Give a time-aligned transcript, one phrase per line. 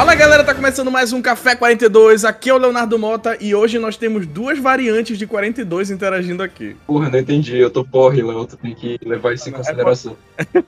[0.00, 2.24] Fala galera, tá começando mais um Café 42.
[2.24, 6.74] Aqui é o Leonardo Mota e hoje nós temos duas variantes de 42 interagindo aqui.
[6.86, 7.58] Porra, não entendi.
[7.58, 8.46] Eu tô porre, Léo.
[8.46, 10.16] Tu tem que levar isso em consideração.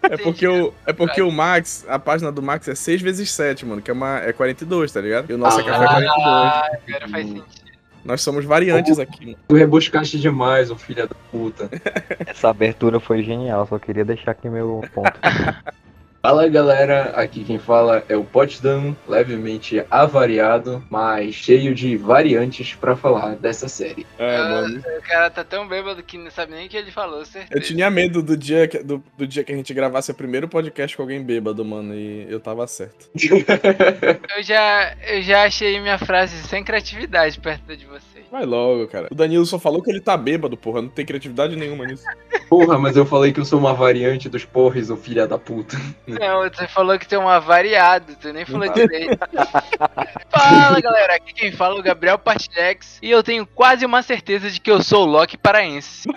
[0.03, 3.65] É porque, o, é porque o Max, a página do Max é 6 vezes 7,
[3.65, 5.31] mano, que é, uma, é 42, tá ligado?
[5.31, 6.13] E o nosso é Café 42.
[6.27, 7.73] Ah, agora faz sentido.
[8.05, 9.35] Nós somos variantes aqui.
[9.49, 11.71] Tu rebuscaste demais, ô filho da puta.
[12.27, 15.19] Essa abertura foi genial, só queria deixar aqui meu ponto.
[16.23, 22.95] Fala galera, aqui quem fala é o Potsdam, levemente avariado, mas cheio de variantes pra
[22.95, 24.07] falar dessa série.
[24.17, 24.79] É, Ah, mano.
[24.99, 27.53] O cara tá tão bêbado que não sabe nem o que ele falou, certeza.
[27.53, 30.47] Eu tinha medo do dia, que, do, do dia que a gente gravasse o primeiro
[30.47, 33.11] podcast com alguém bêbado, mano, e eu tava certo.
[34.37, 38.12] Eu já, eu já achei minha frase sem criatividade perto de vocês.
[38.33, 39.09] Vai logo, cara.
[39.11, 40.81] O Danilo só falou que ele tá bêbado, porra.
[40.81, 42.07] Não tem criatividade nenhuma nisso.
[42.49, 45.77] Porra, mas eu falei que eu sou uma variante dos porres, ô filho da puta.
[46.07, 49.19] Não, você falou que tem um avariado, tu nem falou direito.
[50.33, 54.51] Fala galera, aqui quem fala é o Gabriel Partilex e eu tenho quase uma certeza
[54.51, 56.09] de que eu sou o Loki paraense.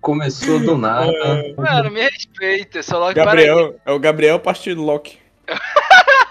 [0.00, 1.10] Começou do nada.
[1.56, 4.36] Mano, me respeita, eu sou o Loki Gabriel, é o Gabriel.
[4.36, 4.54] Opa,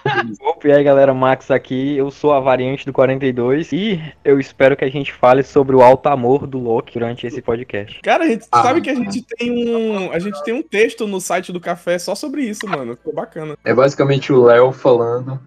[0.66, 4.84] e aí galera, Max aqui, eu sou a variante do 42 e eu espero que
[4.86, 8.00] a gente fale sobre o alto amor do Loki durante esse podcast.
[8.02, 8.64] Cara, a gente Ah.
[8.64, 10.12] sabe que a gente tem um.
[10.12, 12.96] A gente tem um texto no site do café só sobre isso, mano.
[12.96, 13.58] Ficou bacana.
[13.64, 15.40] É basicamente o Léo falando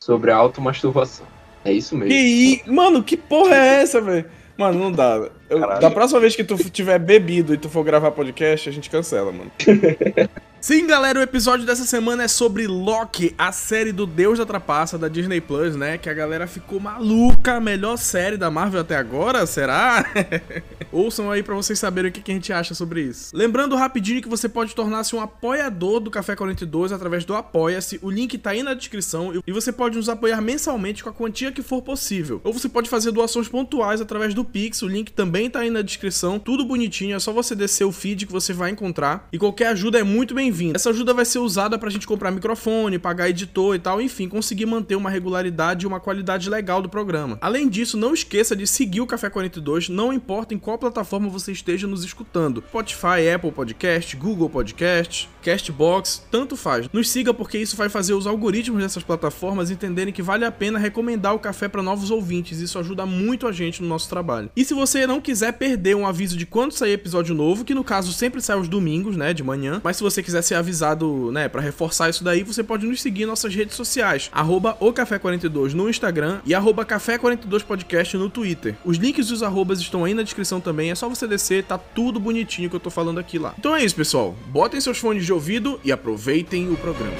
[0.00, 1.26] sobre a automasturbação.
[1.64, 2.14] É isso E mesmo.
[2.14, 4.24] aí, mano, que porra é essa, velho?
[4.56, 5.28] Mano, não dá.
[5.48, 8.90] Eu- da próxima vez que tu tiver bebido e tu for gravar podcast, a gente
[8.90, 9.50] cancela, mano.
[10.60, 14.98] Sim, galera, o episódio dessa semana é sobre Loki, a série do Deus da Trapaça
[14.98, 15.96] da Disney Plus, né?
[15.96, 20.04] Que a galera ficou maluca, a melhor série da Marvel até agora, será?
[20.90, 23.36] Ouçam aí pra vocês saberem o que a gente acha sobre isso.
[23.36, 28.00] Lembrando rapidinho que você pode tornar-se um apoiador do Café 42 através do Apoia-se.
[28.02, 31.52] O link tá aí na descrição e você pode nos apoiar mensalmente com a quantia
[31.52, 32.40] que for possível.
[32.42, 35.82] Ou você pode fazer doações pontuais através do Pix, o link também tá aí na
[35.82, 36.36] descrição.
[36.36, 39.28] Tudo bonitinho, é só você descer o feed que você vai encontrar.
[39.32, 40.76] E qualquer ajuda é muito bem-vinda.
[40.76, 44.64] Essa ajuda vai ser usada pra gente comprar microfone, pagar editor e tal, enfim, conseguir
[44.64, 47.36] manter uma regularidade e uma qualidade legal do programa.
[47.40, 51.52] Além disso, não esqueça de seguir o Café 42, não importa em qual plataforma você
[51.52, 52.64] esteja nos escutando.
[52.68, 56.88] Spotify, Apple Podcast, Google Podcast, Castbox, tanto faz.
[56.92, 60.78] Nos siga porque isso vai fazer os algoritmos dessas plataformas entenderem que vale a pena
[60.78, 62.60] recomendar o café para novos ouvintes.
[62.60, 64.50] Isso ajuda muito a gente no nosso trabalho.
[64.56, 67.84] E se você não quiser perder um aviso de quando sair episódio novo, que no
[67.84, 71.48] caso sempre sai aos domingos, né, de manhã, mas se você quiser ser avisado, né,
[71.48, 75.72] para reforçar isso daí, você pode nos seguir em nossas redes sociais, arroba o Café42
[75.72, 78.76] no Instagram e arroba Café42 Podcast no Twitter.
[78.84, 81.78] Os links e os arrobas estão aí na descrição também, é só você descer, tá
[81.78, 83.54] tudo bonitinho que eu tô falando aqui lá.
[83.58, 84.34] Então é isso, pessoal.
[84.46, 87.16] Botem seus fones de ouvido e aproveitem o programa.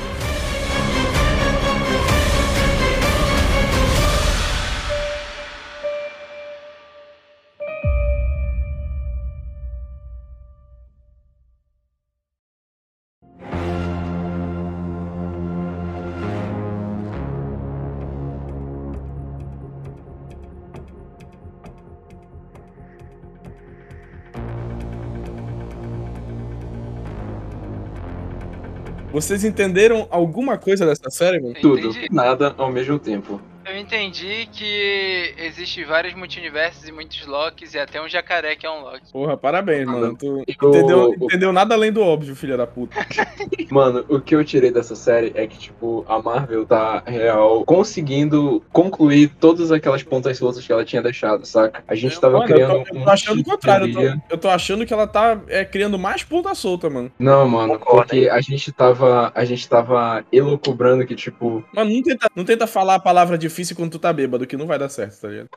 [29.20, 31.54] Vocês entenderam alguma coisa dessa série, mano?
[31.60, 33.40] Tudo, nada ao mesmo tempo.
[33.78, 38.70] Eu entendi que existe vários multiversos e muitos Locks e até um jacaré que é
[38.70, 39.12] um Loki.
[39.12, 40.16] Porra, parabéns, Ah, mano.
[40.18, 42.96] Tu Eu- entendeu, eu- entendeu nada além do óbvio, filha da puta.
[43.70, 48.64] Mano, o que eu tirei dessa série é que, tipo, a Marvel tá, real, conseguindo
[48.72, 51.84] concluir todas aquelas pontas soltas que ela tinha deixado, saca?
[51.86, 53.86] A gente tava Mano, criando eu tô, eu um tô achando o contrário.
[53.86, 57.12] Eu tô, eu tô achando que ela tá é, criando mais ponta solta, mano.
[57.18, 59.30] Não, mano, porque a gente tava.
[59.34, 63.68] A gente tava elucubrando que, tipo, Mano, não tenta, não tenta falar a palavra difícil
[63.75, 65.49] quando tu tá bêbado, que não vai dar certo, tá ligado?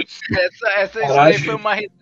[0.00, 1.98] Essa, essa isso daí foi uma risada.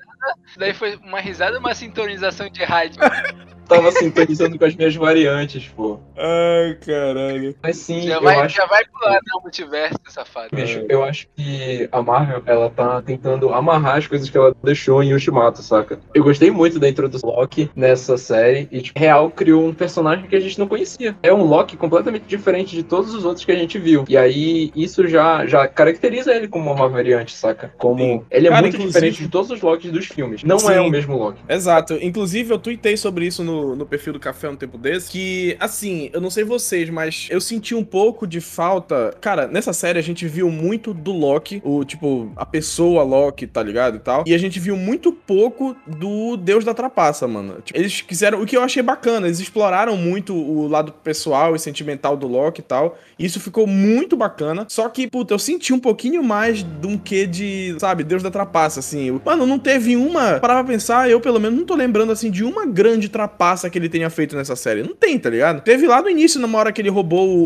[0.46, 3.00] Isso daí foi uma risada ou uma sintonização de rádio?
[3.66, 5.98] tava sintonizando com as minhas variantes, pô.
[6.16, 7.54] Ai, caralho.
[7.62, 8.56] Mas sim, Já eu vai, acho.
[8.56, 10.48] já vai pular no multiverso, safado.
[10.54, 15.02] Bicho, eu acho que a Marvel, ela tá tentando amarrar as coisas que ela deixou
[15.02, 15.98] em Ultimato, saca?
[16.14, 20.26] Eu gostei muito da introdução do Loki nessa série e, tipo, real criou um personagem
[20.26, 21.16] que a gente não conhecia.
[21.22, 24.04] É um Loki completamente diferente de todos os outros que a gente viu.
[24.08, 27.72] E aí, isso já, já caracteriza ele como uma variante, saca?
[27.78, 28.22] Como Sim.
[28.30, 30.42] ele é Cara, muito inclusive- diferente de todos os Lokis dos filmes.
[30.44, 30.72] Não Sim.
[30.72, 31.38] é o mesmo Loki.
[31.48, 31.94] Exato.
[32.00, 36.10] Inclusive, eu tuitei sobre isso no, no, perfil do café um tempo desse que, assim,
[36.12, 39.14] eu não sei vocês, mas eu senti um pouco de falta.
[39.20, 43.62] Cara, nessa série a gente viu muito do Loki, o tipo, a pessoa Loki, tá
[43.62, 43.96] ligado?
[43.96, 44.24] E tal.
[44.26, 47.60] E a gente viu muito pouco do Deus da Trapaça, mano.
[47.64, 48.40] Tipo, eles quiseram.
[48.42, 52.60] O que eu achei bacana, eles exploraram muito o lado pessoal e sentimental do Loki
[52.60, 52.98] e tal.
[53.18, 54.66] E isso ficou muito bacana.
[54.68, 58.30] Só que, puta, eu senti um pouquinho mais de um quê de, sabe, Deus da
[58.30, 59.20] Trapaça, assim.
[59.24, 60.38] Mano, não teve uma.
[60.40, 63.78] Para pra pensar, eu pelo menos não tô lembrando, assim, de uma grande trapaça que
[63.78, 64.82] ele tenha feito nessa série.
[64.82, 65.60] Não tem, tá ligado?
[65.62, 67.44] Teve lá no início, numa hora que ele roubou o,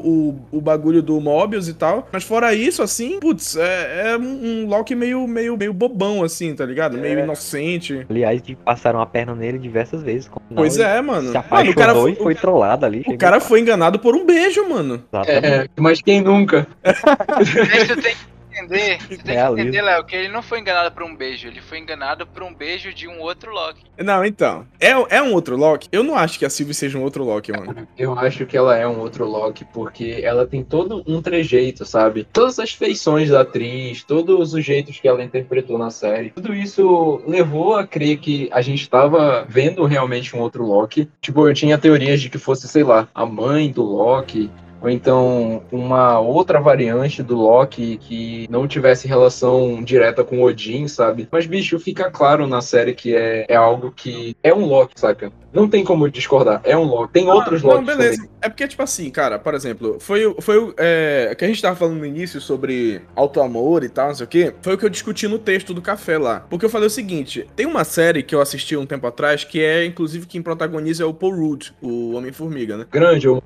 [0.52, 2.08] o, o bagulho do Mobius e tal.
[2.12, 6.64] Mas fora isso, assim, putz, é, é um Loki meio, meio, meio bobão, assim, tá
[6.64, 6.96] ligado?
[6.96, 7.22] Meio É.
[7.24, 8.06] inocente.
[8.08, 10.30] Aliás, de- passaram a perna nele diversas vezes.
[10.54, 11.30] Pois é, mano.
[11.32, 13.04] Se Mano, o cara, e foi, foi trollado ali.
[13.06, 15.02] o cara foi enganado por um beijo, mano.
[15.12, 15.46] Exatamente.
[15.46, 16.66] É, mas quem nunca?
[16.84, 19.60] Mas tu tem que entender, tu tem que Realismo.
[19.68, 22.54] entender, Léo, que ele não foi enganado por um beijo, ele foi enganado por um
[22.54, 23.84] beijo de um outro Loki.
[23.98, 24.66] Não, então.
[24.78, 25.88] É, é um outro Loki?
[25.92, 27.86] Eu não acho que a Sylvie seja um outro Loki, mano.
[27.98, 32.24] Eu acho que ela é um outro Loki, porque ela tem todo um trejeito, sabe?
[32.32, 37.22] Todas as feições da atriz, todos os jeitos que ela interpretou na série, tudo isso
[37.26, 41.08] levou a crer que a gente estava vendo realmente um outro Loki.
[41.20, 44.50] Tipo, eu tinha teorias de que fosse, sei lá, a mãe do Loki.
[44.82, 51.28] Ou então uma outra variante do Loki que não tivesse relação direta com Odin, sabe?
[51.30, 55.30] Mas, bicho, fica claro na série que é, é algo que é um Loki, saca?
[55.52, 57.12] Não tem como discordar, é um Loki.
[57.12, 58.16] Tem outros Ah, Não, beleza.
[58.18, 58.30] também.
[58.40, 61.60] É porque, tipo assim, cara, por exemplo, foi, o- foi o é, que a gente
[61.60, 64.54] tava falando no início sobre auto-amor e tal, não sei o quê.
[64.62, 66.46] Foi o que eu discuti no texto do café lá.
[66.48, 69.60] Porque eu falei o seguinte: tem uma série que eu assisti um tempo atrás, que
[69.60, 72.86] é, inclusive, quem protagoniza é o Paul Rudd, o Homem-Formiga, né?
[72.90, 73.42] Grande, ou-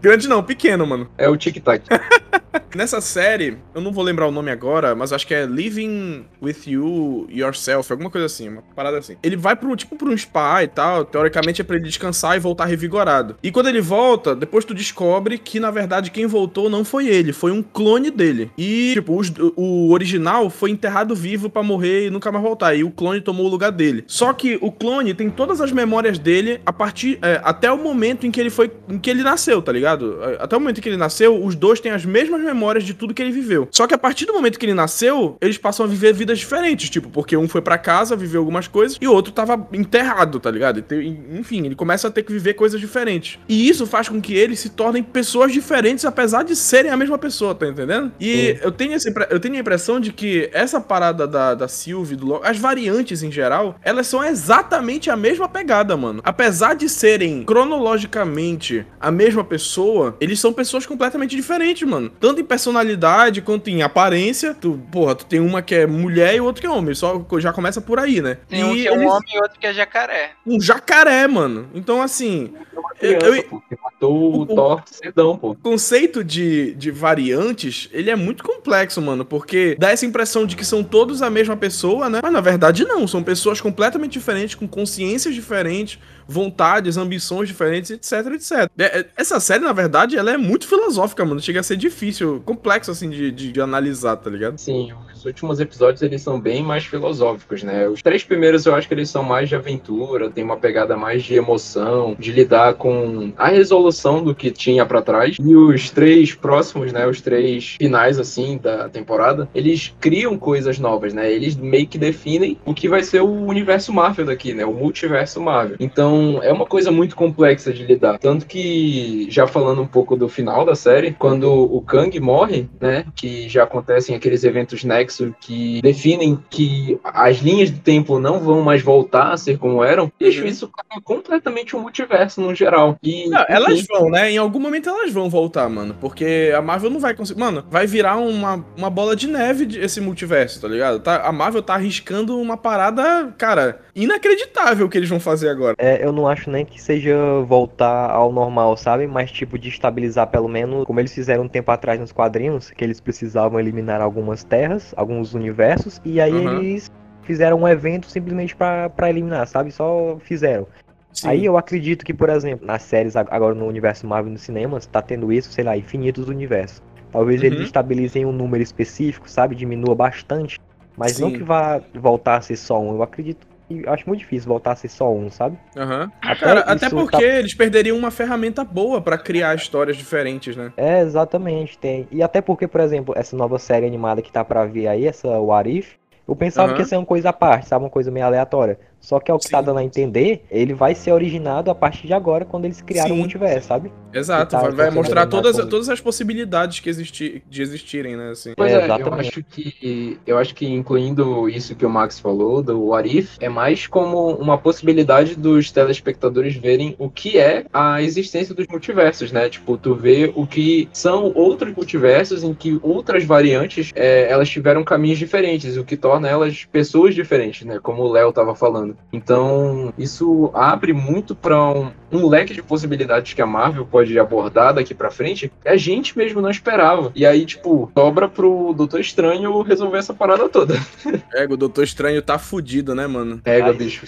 [0.00, 1.08] Grande não, pequeno, mano.
[1.18, 1.82] é o Tic Tac.
[2.74, 6.56] Nessa série, eu não vou lembrar o nome agora, mas acho que é Living With
[6.66, 9.16] You Yourself, alguma coisa assim, uma parada assim.
[9.22, 12.40] Ele vai pro, tipo, pra um spa e tal, teoricamente é pra ele descansar e
[12.40, 13.36] voltar revigorado.
[13.42, 17.32] E quando ele volta, depois tu descobre que, na verdade, quem voltou não foi ele,
[17.32, 18.50] foi um clone dele.
[18.58, 22.84] E, tipo, os- o original foi enterrado vivo pra morrer e nunca mais voltar, e
[22.84, 24.04] o clone tomou o lugar dele.
[24.06, 28.26] Só que o clone tem todas as memórias dele a partir, é, até o momento
[28.26, 30.18] em que ele foi, em que ele nasceu, tá ligado?
[30.22, 33.14] É, Até o momento que ele nasceu, os dois têm as mesmas memórias de tudo
[33.14, 33.68] que ele viveu.
[33.70, 36.90] Só que a partir do momento que ele nasceu, eles passam a viver vidas diferentes,
[36.90, 40.50] tipo, porque um foi pra casa, viveu algumas coisas, e o outro tava enterrado, tá
[40.50, 40.84] ligado?
[41.32, 43.38] Enfim, ele começa a ter que viver coisas diferentes.
[43.48, 47.18] E isso faz com que eles se tornem pessoas diferentes, apesar de serem a mesma
[47.18, 48.12] pessoa, tá entendendo?
[48.20, 52.16] E eu tenho, esse, eu tenho a impressão de que essa parada da, da Sylvie,
[52.16, 56.20] do Loki, as variantes em geral, elas são exatamente a mesma pegada, mano.
[56.24, 62.10] Apesar de serem cronologicamente a mesma pessoa, eles são pessoas completamente diferentes, mano.
[62.20, 64.54] Tanto em personalidade quanto em aparência.
[64.54, 66.94] Tu, porra, tu tem uma que é mulher e outra que é homem.
[66.94, 68.38] Só já começa por aí, né?
[68.48, 70.30] Tem um E que é um eles- homem e outro que é jacaré.
[70.46, 71.68] um jacaré, mano.
[71.74, 72.52] Então, assim,
[72.98, 75.50] Criança, Eu- eu- pô, matou o o- Thor cedão, pô.
[75.50, 80.56] o conceito de, de variantes, ele é muito complexo, mano, porque dá essa impressão de
[80.56, 82.20] que são todos a mesma pessoa, né?
[82.22, 85.98] Mas na verdade não, são pessoas completamente diferentes, com consciências diferentes,
[86.28, 88.70] vontades, ambições diferentes, etc, etc.
[88.78, 92.42] É, é, Essa série, na verdade, ela é muito filosófica, mano, chega a ser difícil,
[92.44, 94.58] complexo, assim, de, de, de analisar, tá ligado?
[94.58, 97.88] Sim, os últimos episódios eles são bem mais filosóficos, né?
[97.88, 101.24] Os três primeiros eu acho que eles são mais de aventura, tem uma pegada mais
[101.24, 105.36] de emoção, de lidar com a resolução do que tinha pra trás.
[105.40, 107.06] E os três próximos, né?
[107.06, 111.30] Os três finais, assim, da temporada, eles criam coisas novas, né?
[111.30, 114.64] Eles meio que definem o que vai ser o universo Marvel daqui, né?
[114.64, 115.76] O multiverso Marvel.
[115.80, 118.18] Então é uma coisa muito complexa de lidar.
[118.18, 123.04] Tanto que, já falando um pouco do final da série, quando o Kang morre, né?
[123.16, 128.60] Que já acontecem aqueles eventos Nexo que definem que as linhas do tempo não vão
[128.62, 130.46] mais voltar a ser como eram, bicho, Uhum.
[130.46, 132.96] isso é completamente um multiverso no geral.
[133.02, 134.30] E, Não, elas enfim, vão, né?
[134.30, 135.96] Em algum momento elas vão voltar, mano.
[136.00, 137.40] Porque a Marvel não vai conseguir.
[137.40, 141.00] Mano, vai virar uma, uma bola de neve esse multiverso, tá ligado?
[141.00, 145.74] Tá, a Marvel tá arriscando uma parada, cara, inacreditável que eles vão fazer agora.
[145.78, 149.06] É, eu não acho nem que seja voltar ao normal, sabe?
[149.06, 152.84] Mas tipo de estabilizar pelo menos, como eles fizeram um tempo atrás nos quadrinhos, que
[152.84, 156.60] eles precisavam eliminar algumas terras, alguns universos, e aí Uhum.
[156.60, 156.90] eles
[157.22, 159.70] fizeram um evento simplesmente pra pra eliminar, sabe?
[159.72, 160.66] Só fizeram.
[161.12, 161.28] Sim.
[161.28, 164.86] Aí eu acredito que, por exemplo, nas séries ag- agora no universo Marvel nos cinemas,
[164.86, 166.80] tá tendo isso, sei lá, infinitos universos.
[167.10, 167.64] Talvez eles Uhum.
[167.64, 169.56] estabilizem um número específico, sabe?
[169.56, 170.58] Diminua bastante.
[170.96, 171.38] Mas não Sim.
[171.38, 172.92] que vá voltar a ser só um.
[172.92, 175.58] Eu acredito eu acho muito difícil voltar a ser só um, sabe?
[175.76, 176.10] Aham.
[176.22, 180.72] Até Cara, até porque tá- eles perderiam uma ferramenta boa pra criar histórias diferentes, né?
[180.76, 182.06] É, exatamente, tem.
[182.10, 185.28] E até porque, por exemplo, essa nova série animada que tá pra vir aí, essa
[185.38, 185.94] What If,
[186.26, 186.74] eu pensava Aham.
[186.76, 187.84] que ia ser uma coisa à parte, sabe?
[187.84, 188.78] Uma coisa meio aleatória.
[189.00, 189.52] Só que é o que Sim.
[189.52, 193.10] tá dando a entender, ele vai ser originado a partir de agora, quando eles criaram
[193.10, 193.14] Sim.
[193.14, 193.92] o multiverso, sabe?
[194.12, 198.30] Exato, Tá, vai, mostrar todas, todas as possibilidades que existi, de existirem, né?
[198.30, 198.52] Assim.
[198.56, 202.62] Pois É, é, eu acho que eu acho que incluindo isso que o Max falou
[202.62, 208.02] do What If, é mais como uma possibilidade dos telespectadores verem o que é a
[208.02, 209.48] existência dos multiversos, né?
[209.48, 214.84] Tipo, tu vê o que são outros multiversos em que outras variantes é, elas tiveram
[214.84, 217.78] caminhos diferentes, o que torna elas pessoas diferentes, né?
[217.82, 218.96] Como o Léo tava falando.
[219.12, 224.74] Então, isso abre muito para um, um leque de possibilidades que a Marvel pode abordar
[224.74, 227.10] daqui pra frente que a gente mesmo não esperava.
[227.14, 230.74] E aí, tipo, sobra pro Doutor Estranho resolver essa parada toda.
[231.34, 233.38] É, o Doutor Estranho tá fudido, né, mano?
[233.38, 234.06] Pega, Ai, bicho.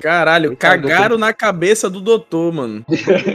[0.00, 2.84] Caralho, Coitado cagaram na cabeça do doutor, mano.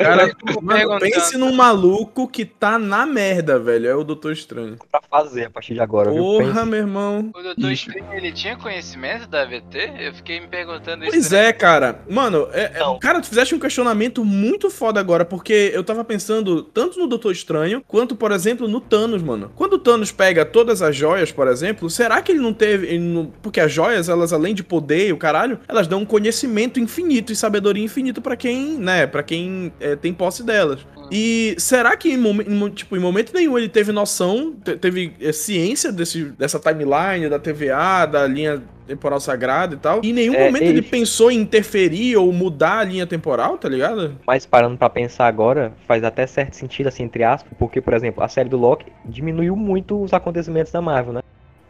[0.02, 0.32] Cara,
[0.62, 3.88] mano, pense num maluco que tá na merda, velho.
[3.88, 4.78] É o Doutor Estranho.
[4.92, 6.22] Pra fazer a partir de agora, viu?
[6.22, 6.66] Porra, Pensa.
[6.66, 7.32] meu irmão.
[7.36, 7.72] O Doutor.
[7.72, 9.92] Estranho, ele tinha conhecimento da AVT?
[10.00, 11.36] Eu fiquei me perguntando Pois isso.
[11.36, 12.00] é, cara.
[12.10, 16.64] Mano, é, é- cara, tu fizeste um questionamento muito foda agora, porque eu tava pensando
[16.64, 19.52] tanto no Doutor Estranho, quanto, por exemplo, no Thanos, mano.
[19.54, 22.88] Quando o Thanos pega todas as joias, por exemplo, será que ele não teve.
[22.88, 26.06] ele não- porque as joias, elas, além de poder e o caralho, elas dão um
[26.06, 30.80] conhecimento infinito e sabedoria infinito pra quem, né, para quem é, tem posse delas.
[31.16, 35.92] E será que em, tipo, em momento nenhum ele teve noção, te- teve é, ciência
[35.92, 40.02] desse, dessa timeline, da TVA, da linha temporal sagrada e tal?
[40.04, 40.80] E em nenhum É, momento ele...
[40.80, 44.18] ele- pensou em interferir ou mudar a linha temporal, tá ligado?
[44.26, 48.24] Mas parando pra pensar agora, faz até certo sentido, assim, entre aspas, porque, por exemplo,
[48.24, 51.22] a série do Loki diminuiu muito os acontecimentos da Marvel, né?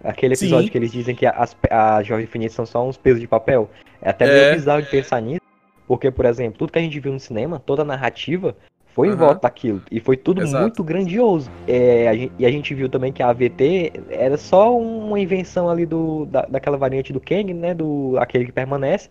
[0.02, 0.72] Aquele episódio Sim.
[0.72, 3.70] que eles dizem que as, as joias infinitas são só uns pesos de papel.
[4.02, 4.54] É até meio É.
[4.56, 5.42] bizarro de pensar nisso,
[5.88, 8.56] porque, por exemplo, tudo que a gente viu no cinema, toda a narrativa,
[8.94, 9.20] foi em Aham.
[9.20, 9.82] volta daquilo.
[9.92, 10.62] E foi tudo Exato.
[10.62, 11.50] muito grandioso.
[11.68, 15.70] É, a gen- e a gente viu também que a AVT era só uma invenção
[15.70, 17.74] ali do, da, daquela variante do Kang, né?
[17.74, 19.10] Do aquele que permanece.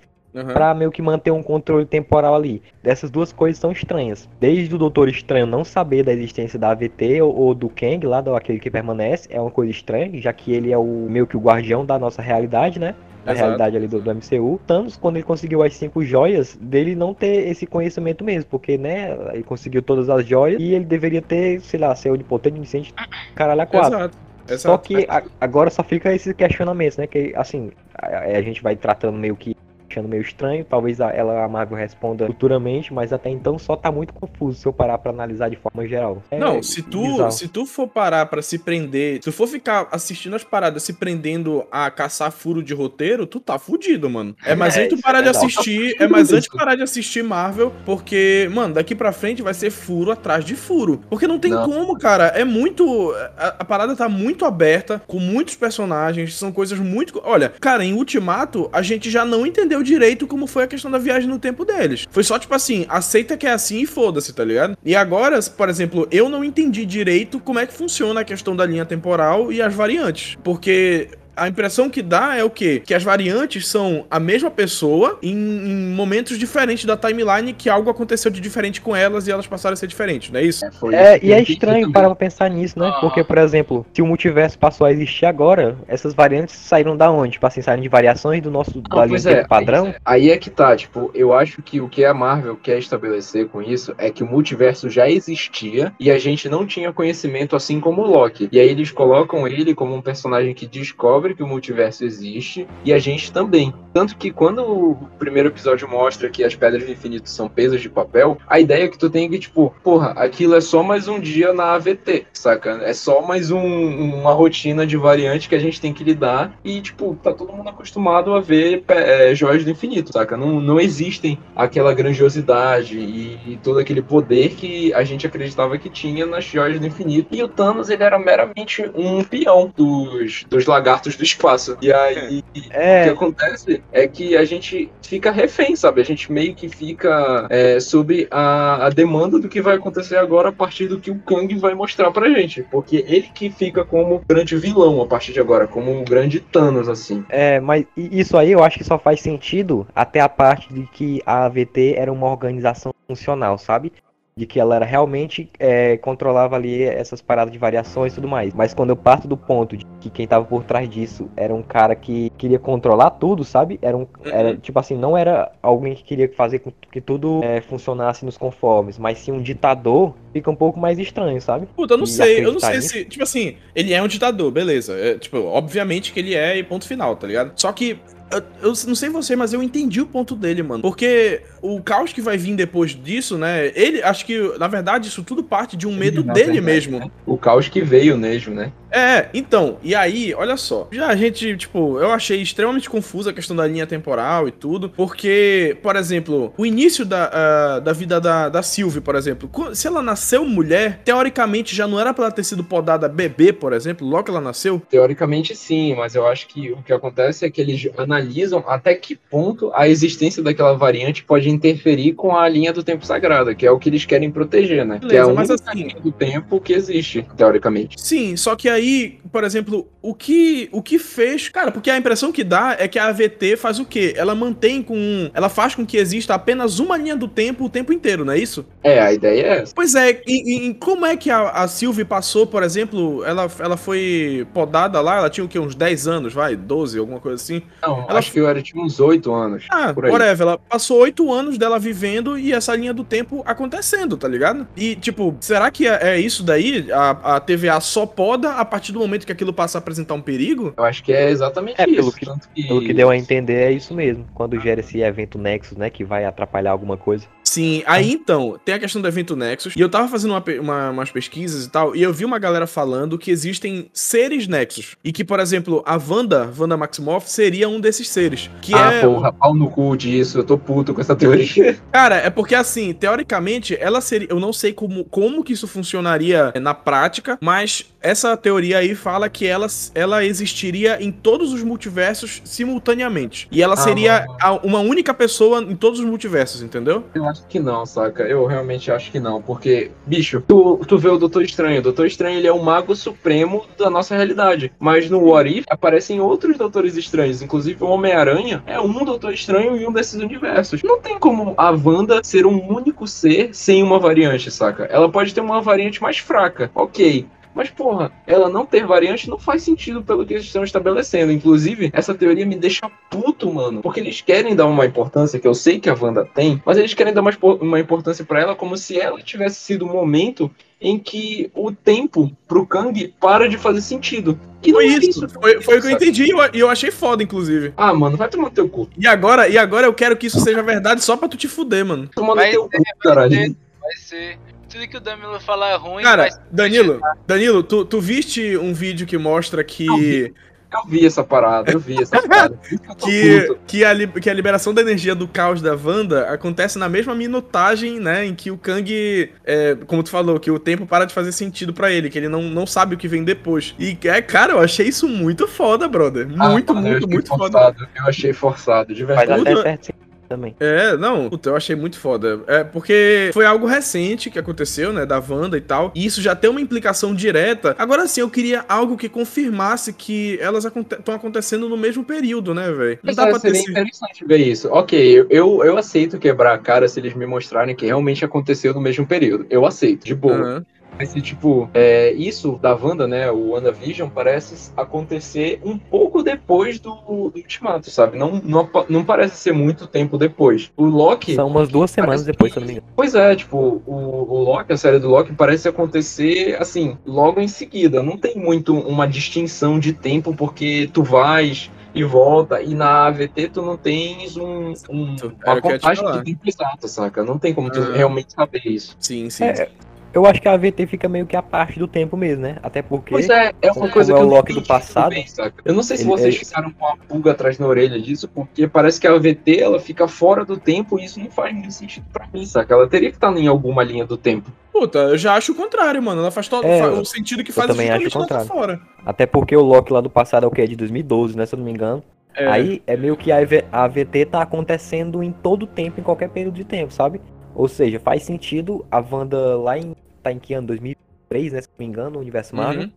[0.55, 2.63] Pra meio que manter um controle temporal ali.
[2.83, 4.27] Dessas duas coisas são estranhas.
[4.41, 8.23] Desde o Doutor Estranho não saber da existência da AVT ou, ou do Kang, lá
[8.23, 11.37] do aquele que permanece, é uma coisa estranha, já que ele é o meio que
[11.37, 12.95] o guardião da nossa realidade, né?
[13.25, 13.45] Da Exato.
[13.47, 14.61] realidade ali do, do MCU.
[14.67, 19.17] Thanos, quando ele conseguiu as cinco joias, dele não ter esse conhecimento mesmo, porque, né,
[19.33, 22.93] ele conseguiu todas as joias e ele deveria ter, sei lá, ser onipotente, onisciente,
[23.35, 23.97] caralho, a quatro.
[23.99, 24.17] Exato.
[24.49, 24.89] Só Exato.
[24.89, 27.07] que a- agora só fica esses questionamentos, né?
[27.07, 29.57] Que assim, a, a gente vai tratando meio que
[29.93, 33.93] achando meio estranho, talvez a, ela, a Marvel responda futuramente, mas até então só tá
[33.93, 36.23] muito confuso se eu parar pra analisar de forma geral.
[36.31, 37.31] É Não, se tu, bizarro.
[37.31, 40.95] se tu for parar pra se prender, se tu for ficar assistindo as paradas se
[40.95, 44.35] prendendo a caçar furo de roteiro, tu tá fudido, mano.
[44.45, 45.47] É mais É, antes tu isso é parar de verdade.
[45.47, 49.71] assistir, é mais antes parar de assistir Marvel, porque, mano, daqui pra frente vai ser
[49.71, 51.03] furo atrás de furo.
[51.11, 51.69] Porque não tem Não.
[51.69, 52.29] como, cara.
[52.29, 53.13] É muito.
[53.37, 57.21] A, a parada tá muito aberta, com muitos personagens, são coisas muito.
[57.25, 60.99] Olha, cara, em Ultimato, a gente já não entendeu direito como foi a questão da
[60.99, 62.07] viagem no tempo deles.
[62.11, 64.77] Foi só tipo assim, aceita que é assim e foda-se, tá ligado?
[64.85, 68.67] E agora, por exemplo, eu não entendi direito como é que funciona a questão da
[68.67, 70.37] linha temporal e as variantes.
[70.43, 71.09] Porque.
[71.37, 72.83] A impressão que dá é o quê?
[72.85, 77.89] Que as variantes são a mesma pessoa em, em momentos diferentes da timeline que algo
[77.89, 80.65] aconteceu de diferente com elas e elas passaram a ser diferentes, não é isso?
[80.93, 82.89] É, que e é estranho parar pra pensar nisso, né?
[82.95, 83.01] Ah.
[83.01, 87.33] Porque, por exemplo, se o multiverso passou a existir agora, essas variantes saíram da onde?
[87.33, 89.95] Tipo assim, saíram de variações do nosso tempo é, padrão?
[90.05, 93.63] Aí é que tá, tipo, eu acho que o que a Marvel quer estabelecer com
[93.63, 98.03] isso é que o multiverso já existia e a gente não tinha conhecimento assim como
[98.03, 98.49] o Loki.
[98.53, 102.93] E aí eles colocam ele como um personagem que descobre que o multiverso existe e
[102.93, 103.73] a gente também.
[103.93, 107.89] Tanto que quando o primeiro episódio mostra que as pedras do infinito são pesos de
[107.91, 111.21] papel, a ideia que tu tem é que, tipo, porra, aquilo é só mais um
[111.21, 112.81] dia na AVT, saca?
[112.83, 116.81] É só mais um- uma rotina de variante que a gente tem que lidar e,
[116.81, 120.37] tipo, tá todo mundo acostumado a ver é, joias do infinito, saca?
[120.37, 125.91] Não, não existem aquela grandiosidade e, e todo aquele poder que a gente acreditava que
[125.91, 127.29] tinha nas joias do infinito.
[127.31, 131.77] E o Thanos, ele era meramente um peão dos, dos lagartos do espaço.
[131.81, 136.01] E aí, o que É, acontece é que a gente fica refém, sabe?
[136.01, 140.49] A gente meio que fica é, sob a, a demanda do que vai acontecer agora
[140.49, 142.63] a partir do que o Kang vai mostrar pra gente.
[142.65, 146.89] Porque ele que fica como grande vilão a partir de agora, como um grande Thanos,
[146.89, 147.25] assim.
[147.29, 151.23] É, mas isso aí eu acho que só faz sentido até a parte de que
[151.25, 153.93] a AVT era uma organização funcional, sabe?
[154.35, 158.55] De que ela era realmente é, controlava ali essas paradas de variações e tudo mais.
[158.55, 161.63] Mas quando eu parto do ponto de que quem tava por trás disso era um
[161.63, 163.79] cara que queria controlar tudo, sabe?
[163.83, 164.07] Era um.
[164.25, 168.39] Era, tipo assim, não era alguém que queria fazer com que tudo é, funcionasse nos
[168.39, 171.67] conformes, mas sim um ditador, fica um pouco mais estranho, sabe?
[171.67, 172.89] Puta, eu não E sei, eu não sei nisso?
[172.89, 173.05] se.
[173.05, 174.95] Tipo assim, ele é um ditador, beleza.
[174.95, 177.53] É, tipo, obviamente que ele é e ponto final, tá ligado?
[177.57, 177.99] Só que
[178.33, 180.83] eu, eu não sei você, mas eu entendi o ponto dele, mano.
[180.83, 183.71] Porque o caos que vai vir depois disso, né?
[183.75, 186.99] Ele, acho que, na verdade, isso tudo parte de um medo Na dele verdade, mesmo.
[186.99, 187.11] né?
[187.27, 188.73] O caos que veio mesmo, né?
[188.93, 190.89] É, então, e aí, olha só.
[190.93, 194.89] Já a gente, tipo, eu achei extremamente confusa a questão da linha temporal e tudo,
[194.91, 199.87] porque, por exemplo, o início da, ah, da vida da, da Sylvie, por exemplo, se
[199.87, 204.07] ela nasceu mulher, teoricamente já não era pra ela ter sido podada bebê, por exemplo,
[204.07, 204.81] logo que ela nasceu?
[204.91, 209.17] Teoricamente sim, mas eu acho que o que acontece é que eles analisam até que
[209.17, 213.71] ponto a existência daquela variante pode interferir com a linha do tempo sagrada, que é
[213.71, 214.99] o que eles querem proteger, né?
[214.99, 217.97] que é Beleza, a mas única assim- linha do tempo que existe, teoricamente.
[218.01, 218.82] Sim, só que aí,
[219.31, 222.99] por exemplo, o que o que fez, cara, porque a impressão que dá é que
[222.99, 224.15] a AVT faz o quê?
[224.17, 227.93] Ela mantém com, ela faz com que exista apenas uma linha do tempo o tempo
[227.93, 228.65] inteiro, não é isso?
[228.83, 229.73] É, a ideia é essa.
[229.75, 233.77] Pois é, e, e como é que a, a Sylvie passou, por exemplo, ela, ela
[233.77, 235.59] foi podada lá, ela tinha o quê?
[235.59, 236.57] Uns 10 anos, vai?
[236.57, 237.63] 12, alguma coisa assim.
[237.81, 239.65] Não, Ela- acho que eu era tipo uns oito anos.
[239.71, 240.11] Ah, por aí.
[240.13, 244.67] whatever, ela passou 8 anos dela vivendo e essa linha do tempo acontecendo, tá ligado?
[244.77, 246.91] E, tipo, será que é, é isso daí?
[246.93, 250.21] A, a TVA só poda a partir do momento que aquilo passa a apresentar um
[250.23, 250.73] perigo?
[250.77, 252.17] Eu acho que é exatamente É, pelo isso.
[252.17, 252.67] que- tanto que...
[252.67, 254.27] Pelo que deu a entender, é isso mesmo.
[254.35, 255.91] Quando gera esse evento Nexus, né?
[255.91, 257.27] Que vai atrapalhar alguma coisa.
[257.45, 260.91] Sim, aí então, tem a questão do evento Nexus, e eu tava fazendo uma uma-
[260.91, 265.13] umas pesquisas e tal, e eu vi uma galera falando que existem seres Nexus, e
[265.13, 269.01] que, por exemplo, a Wanda, Wanda Maximoff, seria um desses seres, que ah, é...
[269.03, 271.77] porra, pau no cu disso, eu tô puto com essa teoria.
[271.93, 274.29] Cara, é porque assim, teoricamente, ela seria.
[274.31, 279.29] Eu não sei como, como que isso funcionaria na prática, mas essa teoria aí fala
[279.29, 283.49] que ela, ela existiria em todos os multiversos simultaneamente.
[283.51, 287.05] E ela Ah, seria a- uma única pessoa em todos os multiversos, entendeu?
[287.15, 288.23] Eu acho que não, saca?
[288.25, 291.81] Eu realmente acho que não, porque, bicho, tu, tu vê o Doutor Estranho.
[291.81, 294.73] O Doutor Estranho ele é o mago supremo da nossa realidade.
[294.79, 297.43] Mas no What If aparecem outros Doutores Estranhos.
[297.43, 300.83] Inclusive o Homem-Aranha é um Doutor Estranho em um desses universos.
[300.83, 304.85] Não tem como a Wanda ser um único ser sem uma variante, saca?
[304.85, 307.27] Ela pode ter uma variante mais fraca, ok.
[307.55, 311.33] Mas, porra, ela não ter variante não faz sentido pelo que eles estão estabelecendo.
[311.33, 313.83] Inclusive, essa teoria me deixa puto, mano.
[313.83, 316.95] Porque eles querem dar uma importância, que eu sei que a Wanda tem, mas eles
[316.95, 321.51] querem dar uma, importância pra ela como se ela tivesse sido o momento em que
[321.55, 324.39] o tempo pro Kang para de fazer sentido.
[324.63, 325.29] E não Foi é isso.
[325.29, 327.73] Foi, foi o que eu entendi e eu, eu achei foda, inclusive.
[327.77, 328.89] Ah, mano, vai tomar no teu cu.
[328.97, 331.85] E agora, e agora eu quero que isso seja verdade só pra tu te fuder,
[331.85, 332.09] mano.
[332.15, 333.57] Tomar no Vai teu ser, cu, caralho.
[333.81, 334.39] Vai ser.
[334.73, 339.19] Tudo que o Danilo falar ruim, Cara, Danilo, Danilo, tu, tu viste um vídeo que
[339.19, 339.87] mostra que.
[339.87, 340.35] Eu vi.
[340.75, 342.59] Eu vi essa parada, eu vi essa parada.
[343.05, 346.89] Que que, a, li- que a liberação da energia do caos da Wanda acontece na
[346.89, 348.25] mesma minutagem, né?
[348.25, 351.75] Em que o Kang, é, como tu falou, que o tempo para de fazer sentido
[351.75, 353.75] pra ele, que ele não, não sabe o que vem depois.
[353.79, 356.27] E, é, cara, eu achei isso muito foda, brother.
[356.39, 357.77] Ah, Muito, eu muito, achei muito foda.
[357.95, 359.41] Eu achei forçado, de Faz verdade.
[359.43, 360.57] até Tudo- certo sentido também.
[360.59, 362.41] É, não, puta, eu achei muito foda.
[362.47, 366.35] É, porque foi algo recente que aconteceu, né, da Wanda e tal, e isso já
[366.35, 367.77] tem uma implicação direta.
[367.79, 372.71] Agora sim, eu queria algo que confirmasse que elas estão acontecendo no mesmo período, né,
[372.71, 372.99] velho?
[373.03, 374.69] Não dá é, pra ter seria interessante ver isso.
[374.71, 378.81] Ok, eu, eu, aceito quebrar a cara se eles me mostrarem que realmente aconteceu no
[378.81, 379.47] mesmo período.
[379.51, 380.35] Eu aceito, de boa.
[380.35, 380.67] Aham.
[380.99, 386.79] Mas se, tipo, é, isso da Wanda, né, o WandaVision, parece acontecer um pouco depois
[386.79, 388.19] do, do Ultimato, sabe?
[388.19, 390.71] Não, não, não parece ser muito tempo depois.
[390.77, 391.35] O Loki...
[391.35, 392.87] São umas duas semanas depois, que- se não me engano.
[392.95, 393.95] Pois é, tipo, o,
[394.29, 398.03] o Loki, a série do Loki, parece acontecer, assim, logo em seguida.
[398.03, 403.49] Não tem muito uma distinção de tempo, porque tu vais e volta, e na AVT
[403.49, 407.23] tu não tens um, um, uma contagem de tempo exata, saca?
[407.23, 407.93] Não tem como tu Aham.
[407.93, 408.97] realmente saber isso.
[408.99, 409.45] Sim, sim.
[409.45, 409.69] É,
[410.15, 412.57] Eu acho que a AVT fica meio que a parte do tempo mesmo, né?
[412.63, 413.13] Até porque.
[413.15, 415.55] Pois é, é uma coisa é que o eu não Loki do passado, saca?
[415.65, 418.69] Eu não sei se vocês ele- ficaram com a pulga atrás na orelha disso, porque
[418.69, 422.05] parece que a AVT ela fica fora do tempo e isso não faz muito sentido
[422.13, 422.75] pra mim, saca?
[422.75, 424.51] Ela teria que estar em alguma linha do tempo.
[424.73, 426.21] Puta, eu já acho o contrário, mano.
[426.21, 428.81] Ela faz todo É, o sentido que eu faz também acho o lá pra fora.
[429.07, 430.61] Até porque o Loki lá do passado é o que?
[430.63, 431.47] É de 2012, né?
[431.47, 432.03] Se eu não me engano.
[432.35, 433.37] É, Aí é meio que a
[433.73, 437.21] AVT tá acontecendo em todo tempo, em qualquer período de tempo, sabe?
[437.55, 439.95] Ou seja, faz sentido a Wanda lá em.
[440.23, 440.67] tá em que ano?
[440.69, 441.61] 2003, né?
[441.63, 442.85] Se não me engano, no universo Marvel.
[442.85, 442.91] Uhum.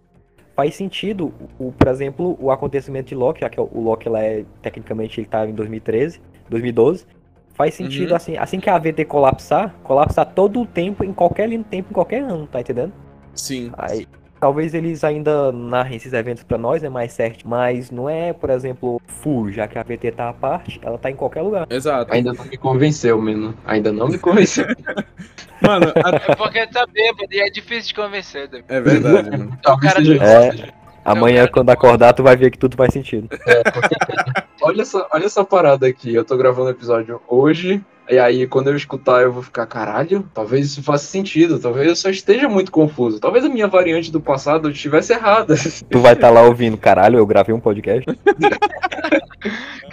[0.56, 4.46] Faz sentido, o, por exemplo, o acontecimento de Loki, já que o Loki lá é,
[4.62, 7.06] tecnicamente ele tá em 2013, 2012.
[7.54, 8.16] Faz sentido Uhum.
[8.16, 11.90] assim, assim que a AVT colapsar, colapsar todo o tempo, em qualquer linha do tempo,
[11.90, 12.94] em qualquer ano, tá entendendo?
[13.34, 13.72] Sim.
[13.78, 14.08] Aí,
[14.40, 18.50] talvez eles ainda narrem esses eventos pra nós, é mais certo, mas não é, por
[18.50, 21.68] exemplo, full, já que a AVT tá à parte, ela tá em qualquer lugar.
[21.70, 22.14] Exato.
[22.14, 23.56] Ainda não me convenceu, menino.
[23.66, 24.66] Ainda não me convenceu.
[25.62, 28.66] Mano, a- É porque tá bêbado e é difícil de convencer, David.
[28.68, 29.58] é verdade, mano.
[29.64, 30.50] Talvez cara- seja É.
[30.50, 30.64] isso.
[31.04, 33.30] Amanhã, quando acordar, tu vai ver que tudo faz sentido.
[33.46, 34.44] É, com certeza.
[34.62, 36.14] olha essa, olha essa parada aqui.
[36.14, 37.80] Eu tô gravando o episódio hoje.
[38.08, 41.96] E aí, quando eu escutar, eu vou ficar, caralho, talvez isso faça sentido, talvez eu
[41.96, 43.20] só esteja muito confuso.
[43.20, 45.56] Talvez a minha variante do passado estivesse errada.
[45.90, 48.06] Tu vai estar tá lá ouvindo, caralho, eu gravei um podcast.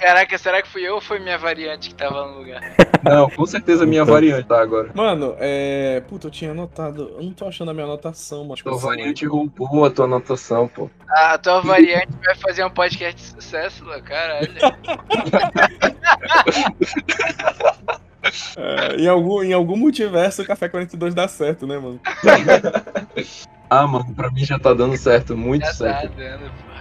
[0.02, 2.60] Caraca, será que fui eu ou foi minha variante que tava no lugar?
[3.04, 4.12] Não, com certeza minha então.
[4.12, 4.90] variante tá agora.
[4.94, 6.02] Mano, é.
[6.08, 7.12] Puta, eu tinha anotado.
[7.16, 8.56] Eu não tô achando a minha anotação, mano.
[8.60, 10.90] Tua variante roubou a tua anotação, pô.
[11.08, 14.52] Ah, a tua variante vai fazer um podcast de sucesso, caralho.
[18.56, 22.00] É, em, algum, em algum multiverso o Café 42 dá certo, né, mano?
[23.68, 26.08] ah, mano, pra mim já tá dando certo, muito já certo.
[26.10, 26.71] Tá dando, pô.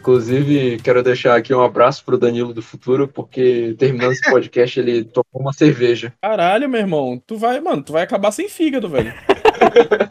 [0.00, 5.04] Inclusive, quero deixar aqui um abraço pro Danilo do futuro, porque terminando esse podcast, ele
[5.04, 6.10] tomou uma cerveja.
[6.22, 9.12] Caralho, meu irmão, tu vai, mano, tu vai acabar sem fígado, velho.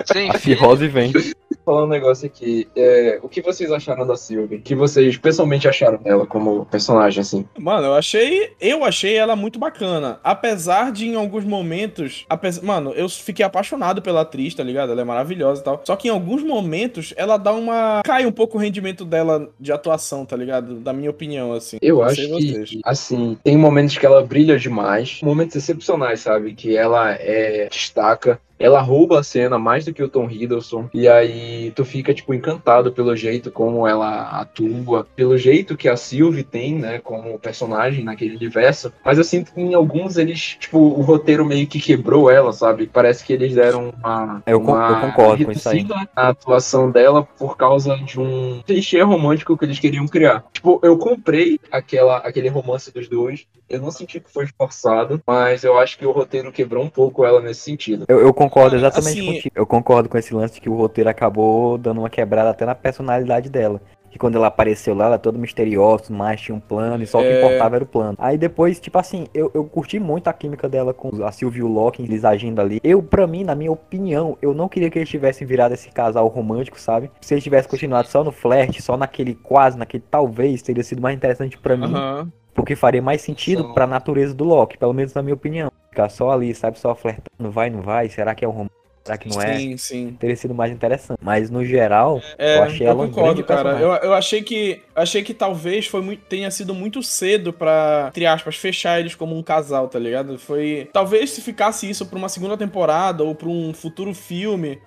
[0.05, 0.85] sem fígado.
[0.85, 1.11] e vem
[1.65, 2.67] falar um negócio aqui.
[2.75, 4.57] É, o que vocês acharam da Sylvie?
[4.57, 7.45] O que vocês pessoalmente acharam dela como personagem, assim?
[7.57, 8.53] Mano, eu achei.
[8.59, 10.19] Eu achei ela muito bacana.
[10.23, 12.25] Apesar de em alguns momentos.
[12.29, 14.91] Apesar, mano, eu fiquei apaixonado pela atriz, tá ligado?
[14.91, 15.81] Ela é maravilhosa e tal.
[15.85, 18.01] Só que em alguns momentos ela dá uma.
[18.03, 20.75] cai um pouco o rendimento dela de atuação, tá ligado?
[20.75, 21.77] Da minha opinião, assim.
[21.81, 25.19] Eu acho que, assim, tem momentos que ela brilha demais.
[25.21, 26.53] Momentos excepcionais, sabe?
[26.53, 27.67] Que ela é.
[27.69, 30.89] destaca ela rouba a cena mais do que o Tom Hiddleston.
[30.93, 31.38] E aí
[31.75, 36.75] tu fica, tipo, encantado pelo jeito como ela atua, pelo jeito que a Sylvie tem,
[36.75, 38.91] né, como personagem naquele universo.
[39.03, 42.87] Mas eu sinto que em alguns eles, tipo, o roteiro meio que quebrou ela, sabe?
[42.87, 44.43] Parece que eles deram uma.
[44.45, 45.85] Eu, uma eu concordo com isso aí.
[46.15, 50.43] A atuação dela por causa de um clichê romântico que eles queriam criar.
[50.51, 53.45] Tipo, eu comprei aquela, aquele romance dos dois.
[53.69, 57.23] Eu não senti que foi forçado, mas eu acho que o roteiro quebrou um pouco
[57.23, 58.05] ela nesse sentido.
[58.07, 59.33] Eu, eu concordo exatamente assim...
[59.33, 59.55] contigo.
[59.55, 61.28] Eu concordo com esse lance de que o roteiro acabou
[61.77, 65.37] dando uma quebrada até na personalidade dela que quando ela apareceu lá, ela era toda
[65.37, 67.39] misteriosa, mas tinha um plano, e só o que é...
[67.39, 68.15] importava era o plano.
[68.17, 72.01] Aí depois, tipo assim, eu, eu curti muito a química dela com a Sylvie Locke,
[72.01, 72.79] eles agindo ali.
[72.83, 76.27] Eu, pra mim, na minha opinião, eu não queria que eles tivessem virado esse casal
[76.27, 77.11] romântico, sabe?
[77.21, 81.15] Se eles tivessem continuado só no flerte, só naquele quase, naquele talvez, teria sido mais
[81.15, 81.93] interessante para mim.
[81.93, 82.31] Uhum.
[82.53, 83.73] Porque faria mais sentido só...
[83.73, 85.71] pra natureza do Loki, pelo menos na minha opinião.
[85.89, 88.78] Ficar só ali, sabe, só flertando, vai, não vai, será que é um romance?
[89.03, 89.57] Será que não é?
[89.57, 90.17] Sim, sim.
[90.19, 91.19] Teria sido mais interessante.
[91.21, 93.79] Mas no geral, é, eu achei eu ela concordo, um cara.
[93.79, 98.25] Eu, eu achei que achei que talvez foi muito, tenha sido muito cedo para entre
[98.25, 100.37] aspas, fechar eles como um casal, tá ligado?
[100.37, 100.89] Foi.
[100.93, 104.79] Talvez se ficasse isso pra uma segunda temporada ou pra um futuro filme.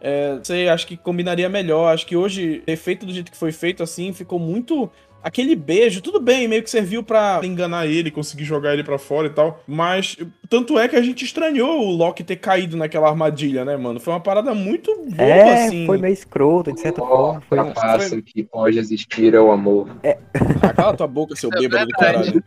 [0.00, 1.92] É, sei, acho que combinaria melhor.
[1.92, 4.90] Acho que hoje, feito do jeito que foi feito assim, ficou muito
[5.22, 9.26] Aquele beijo, tudo bem, meio que serviu para enganar ele, conseguir jogar ele para fora
[9.26, 9.60] e tal.
[9.66, 10.16] Mas
[10.48, 13.98] tanto é que a gente estranhou o Loki ter caído naquela armadilha, né, mano?
[13.98, 15.86] Foi uma parada muito boa, é, assim.
[15.86, 17.42] Foi meio escroto, de certa oh, forma.
[17.48, 17.74] Foi um...
[18.08, 18.22] foi...
[18.22, 19.88] que pode existir é o amor.
[20.02, 20.18] É.
[20.62, 22.42] Ah, cala tua boca, seu é bêbado do caralho.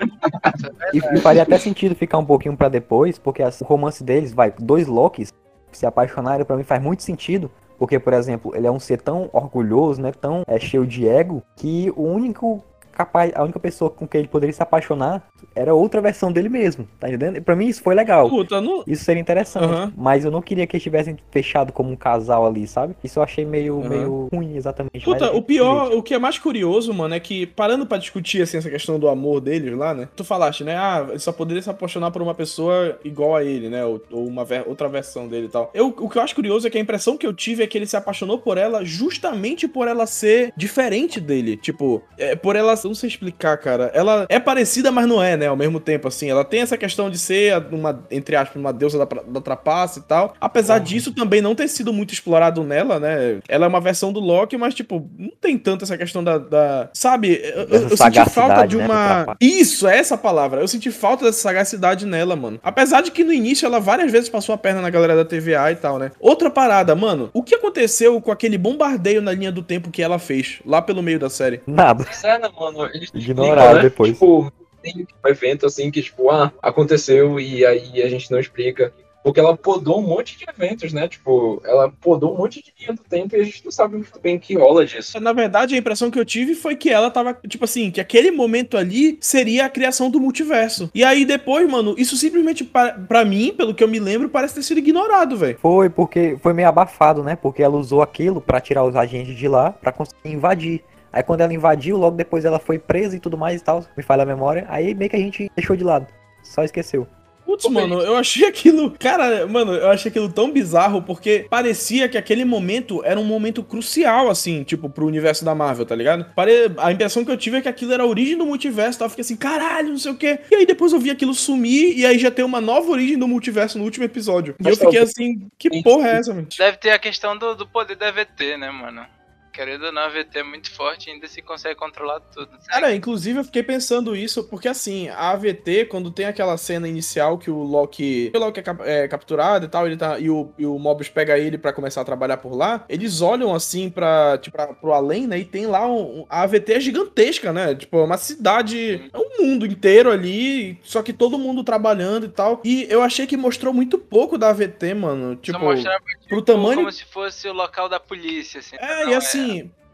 [0.94, 4.54] e, e faria até sentido ficar um pouquinho para depois, porque o romance deles, vai,
[4.58, 5.32] dois Lokis
[5.72, 7.52] se apaixonarem, para mim faz muito sentido.
[7.82, 10.12] Porque, por exemplo, ele é um ser tão orgulhoso, né?
[10.12, 12.64] Tão é, cheio de ego, que o único
[13.06, 16.88] capaz, a única pessoa com quem ele poderia se apaixonar era outra versão dele mesmo,
[17.00, 17.38] tá entendendo?
[17.38, 18.30] E pra mim isso foi legal.
[18.30, 18.84] Puta, não...
[18.86, 19.74] Isso seria interessante.
[19.74, 19.92] Uhum.
[19.98, 22.96] Mas eu não queria que eles tivessem fechado como um casal ali, sabe?
[23.04, 23.90] Isso eu achei meio, uhum.
[23.90, 25.04] meio ruim, exatamente.
[25.04, 28.58] Puta, o pior, o que é mais curioso, mano, é que parando para discutir assim,
[28.58, 30.08] essa questão do amor deles lá, né?
[30.16, 30.76] Tu falaste, né?
[30.78, 33.86] Ah, ele só poderia se apaixonar por uma pessoa igual a ele, né?
[33.86, 35.72] Ou, ou uma ver outra versão dele e tal.
[35.74, 37.78] Eu, o que eu acho curioso é que a impressão que eu tive é que
[37.78, 41.58] ele se apaixonou por ela justamente por ela ser diferente dele.
[41.58, 43.90] Tipo, é, por ela não sei explicar, cara.
[43.94, 45.48] Ela é parecida, mas não é, né?
[45.48, 46.30] Ao mesmo tempo, assim.
[46.30, 50.02] Ela tem essa questão de ser uma, entre aspas, uma deusa da, da trapaça e
[50.04, 50.34] tal.
[50.40, 50.84] Apesar uhum.
[50.84, 53.40] disso também não ter sido muito explorado nela, né?
[53.48, 56.38] Ela é uma versão do Loki, mas, tipo, não tem tanto essa questão da.
[56.38, 56.90] da...
[56.94, 57.42] Sabe?
[57.44, 59.38] Eu, eu senti falta de né, uma.
[59.40, 60.62] Isso, é essa palavra.
[60.62, 62.60] Eu senti falta dessa sagacidade nela, mano.
[62.62, 65.72] Apesar de que no início ela várias vezes passou a perna na galera da TVA
[65.72, 66.12] e tal, né?
[66.20, 67.30] Outra parada, mano.
[67.34, 71.02] O que aconteceu com aquele bombardeio na linha do tempo que ela fez lá pelo
[71.02, 71.62] meio da série?
[71.66, 72.06] Nada.
[72.12, 73.82] Cena, mano mano, eles ignoraram né?
[73.84, 74.14] depois.
[74.14, 78.94] Tipo, tem um evento assim que, tipo, ah, aconteceu e aí a gente não explica.
[79.24, 81.08] Porque ela podou um monte de eventos, né?
[81.08, 84.20] Tipo, ela podou um monte de linha do tempo e a gente não sabe muito
[84.20, 85.20] bem que rola disso.
[85.20, 88.32] Na verdade, a impressão que eu tive foi que ela tava, tipo assim, que aquele
[88.32, 90.90] momento ali seria a criação do multiverso.
[90.94, 94.64] E aí depois, mano, isso simplesmente, para mim, pelo que eu me lembro, parece ter
[94.64, 95.58] sido ignorado, velho.
[95.62, 97.36] Foi, porque foi meio abafado, né?
[97.36, 100.84] Porque ela usou aquilo para tirar os agentes de lá para conseguir invadir.
[101.12, 104.04] Aí quando ela invadiu, logo depois ela foi presa e tudo mais e tal, me
[104.04, 104.66] falha a memória.
[104.70, 106.08] Aí meio que a gente deixou de lado.
[106.44, 107.08] Só esqueceu.
[107.46, 108.92] Putz, mano, eu achei aquilo.
[108.98, 113.62] Cara, mano, eu achei aquilo tão bizarro porque parecia que aquele momento era um momento
[113.62, 116.26] crucial, assim, tipo, pro universo da Marvel, tá ligado?
[116.34, 116.72] Pare...
[116.78, 119.06] A impressão que eu tive é que aquilo era a origem do multiverso, tá?
[119.06, 120.40] Eu fiquei assim, caralho, não sei o quê.
[120.50, 123.28] E aí depois eu vi aquilo sumir e aí já tem uma nova origem do
[123.28, 124.56] multiverso no último episódio.
[124.64, 126.48] E eu fiquei assim, que porra é essa, mano?
[126.58, 129.06] Deve ter a questão do, do poder da VT, né, mano?
[129.52, 132.50] Querendo ou não, a VT é muito forte e ainda se consegue controlar tudo.
[132.52, 132.68] sabe?
[132.68, 137.38] Cara, inclusive eu fiquei pensando isso, porque assim, a AVT, quando tem aquela cena inicial
[137.38, 138.32] que o Loki.
[138.34, 140.20] O Loki é, cap- é capturado e tal, ele tá.
[140.20, 143.54] E o, e o Mobius pega ele pra começar a trabalhar por lá, eles olham
[143.54, 145.38] assim pra, tipo, pra, pro além, né?
[145.40, 146.26] E tem lá um.
[146.30, 147.76] A AVT é gigantesca, né?
[147.76, 149.10] Tipo, é uma cidade.
[149.14, 152.62] É um mundo inteiro ali, só que todo mundo trabalhando e tal.
[152.64, 155.36] E eu achei que mostrou muito pouco da AVT, mano.
[155.36, 156.76] Só Tipo, mostrava pro tipo, tamanho.
[156.78, 158.76] como se fosse o local da polícia, assim.
[158.80, 159.41] É, e assim.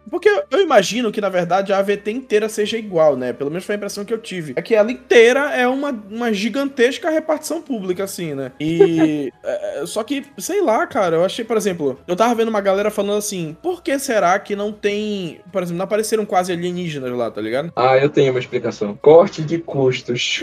[0.09, 3.33] Porque eu- imagino que, na verdade, a AVT inteira seja igual, né?
[3.33, 4.53] Pelo menos foi a impressão que eu tive.
[4.55, 8.53] É que ela inteira é uma, uma gigantesca repartição pública, assim, né?
[8.57, 9.29] E.
[9.43, 12.89] é, só que, sei lá, cara, eu achei, por exemplo, eu tava vendo uma galera
[12.89, 15.41] falando assim: por que será que não tem.
[15.51, 17.73] Por exemplo, não apareceram quase alienígenas lá, tá ligado?
[17.75, 18.97] Ah, eu tenho uma explicação.
[19.01, 20.39] Corte de custos.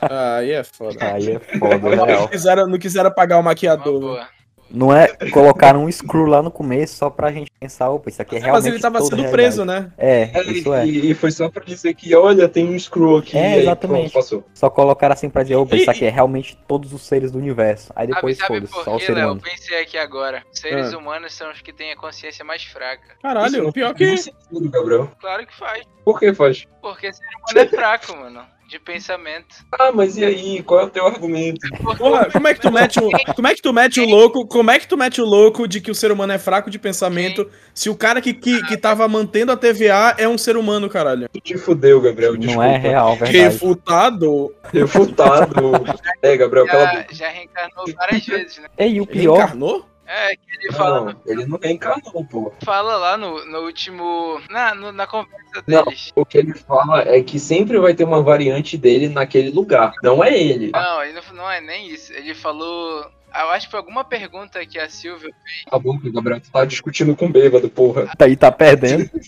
[0.00, 0.96] Ah, aí é foda.
[1.12, 2.26] Aí é foda, Não real.
[2.28, 4.00] quiseram, não quiseram pagar o Uma maquiador.
[4.00, 4.00] né?
[4.00, 4.33] boa.
[4.74, 8.34] Não é colocar um screw lá no começo só pra gente pensar, opa, isso aqui
[8.34, 9.86] é É, realmente mas ele tava sendo a preso, realidade.
[9.86, 9.92] né?
[9.96, 10.86] É, isso é.
[10.86, 13.36] E, e foi só pra dizer que, olha, tem um screw aqui.
[13.38, 14.10] É, e aí, exatamente.
[14.10, 14.44] pronto, passou.
[14.52, 17.38] Só colocar assim pra dizer, opa, E- isso aqui é realmente todos os seres do
[17.38, 17.92] universo.
[17.94, 19.22] Aí depois sabe por só o ser Léo?
[19.22, 19.40] Eu humano.
[19.42, 20.42] pensei aqui agora.
[20.52, 20.98] Os seres Ah.
[20.98, 23.14] humanos são os que têm a consciência mais fraca.
[23.22, 24.16] Caralho, pior que.
[24.16, 25.10] sentido, Gabriel.
[25.20, 25.84] Claro que faz.
[26.04, 26.66] Por que faz?
[26.82, 28.40] Porque ser humano é fraco, mano.
[28.74, 29.54] De pensamento.
[29.70, 30.60] Ah, mas e aí?
[30.60, 31.60] Qual é o teu argumento?
[31.96, 34.68] Porra, como é que tu mete o, como é que tu mete o louco, como
[34.68, 37.48] é que tu mete o louco de que o ser humano é fraco de pensamento
[37.72, 41.28] se o cara que, que, que tava mantendo a TVA é um ser humano, caralho?
[41.32, 42.32] Tu te fudeu, Gabriel.
[42.32, 42.66] Não Desculpa.
[42.66, 43.38] é real, verdade.
[43.38, 44.54] Refutado.
[44.72, 45.54] Refutado.
[46.20, 47.14] é, Gabriel, cala a Já, boca.
[47.14, 48.68] já reencarnou várias vezes, né?
[48.76, 49.86] Ei, e o pior, encarnou?
[50.06, 52.52] É, que ele fala, Não, ele não reencarnou, pô.
[52.64, 54.40] fala lá no, no último.
[54.50, 55.84] Na, no- na conversa Não.
[55.84, 56.12] deles.
[56.14, 59.92] O que ele fala é que sempre vai ter uma variante dele naquele lugar.
[60.02, 60.70] Não é ele.
[60.72, 62.12] Não, ele não, não é nem isso.
[62.12, 63.06] Ele falou.
[63.36, 65.30] Eu acho que foi alguma pergunta que a Silvia.
[65.68, 68.06] Tá bom, Gabriel, tu tá discutindo com o bêbado, porra.
[68.16, 69.10] tá aí tá perdendo.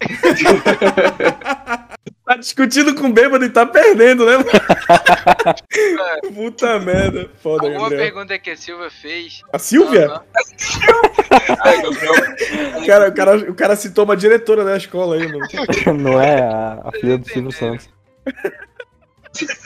[2.26, 4.32] Tá discutindo com o bêbado e tá perdendo, né?
[4.38, 4.46] mano?
[6.34, 7.30] Puta merda.
[7.40, 8.02] Foda, Alguma Gabriel.
[8.02, 9.42] pergunta que a Silvia fez.
[9.52, 10.20] A Silvia?
[11.60, 12.14] Ai, Gabriel.
[12.82, 15.46] O cara, o, cara, o cara citou uma diretora da escola aí, mano.
[16.02, 17.52] Não é a, a filha do Silvio.
[17.52, 17.88] Santos.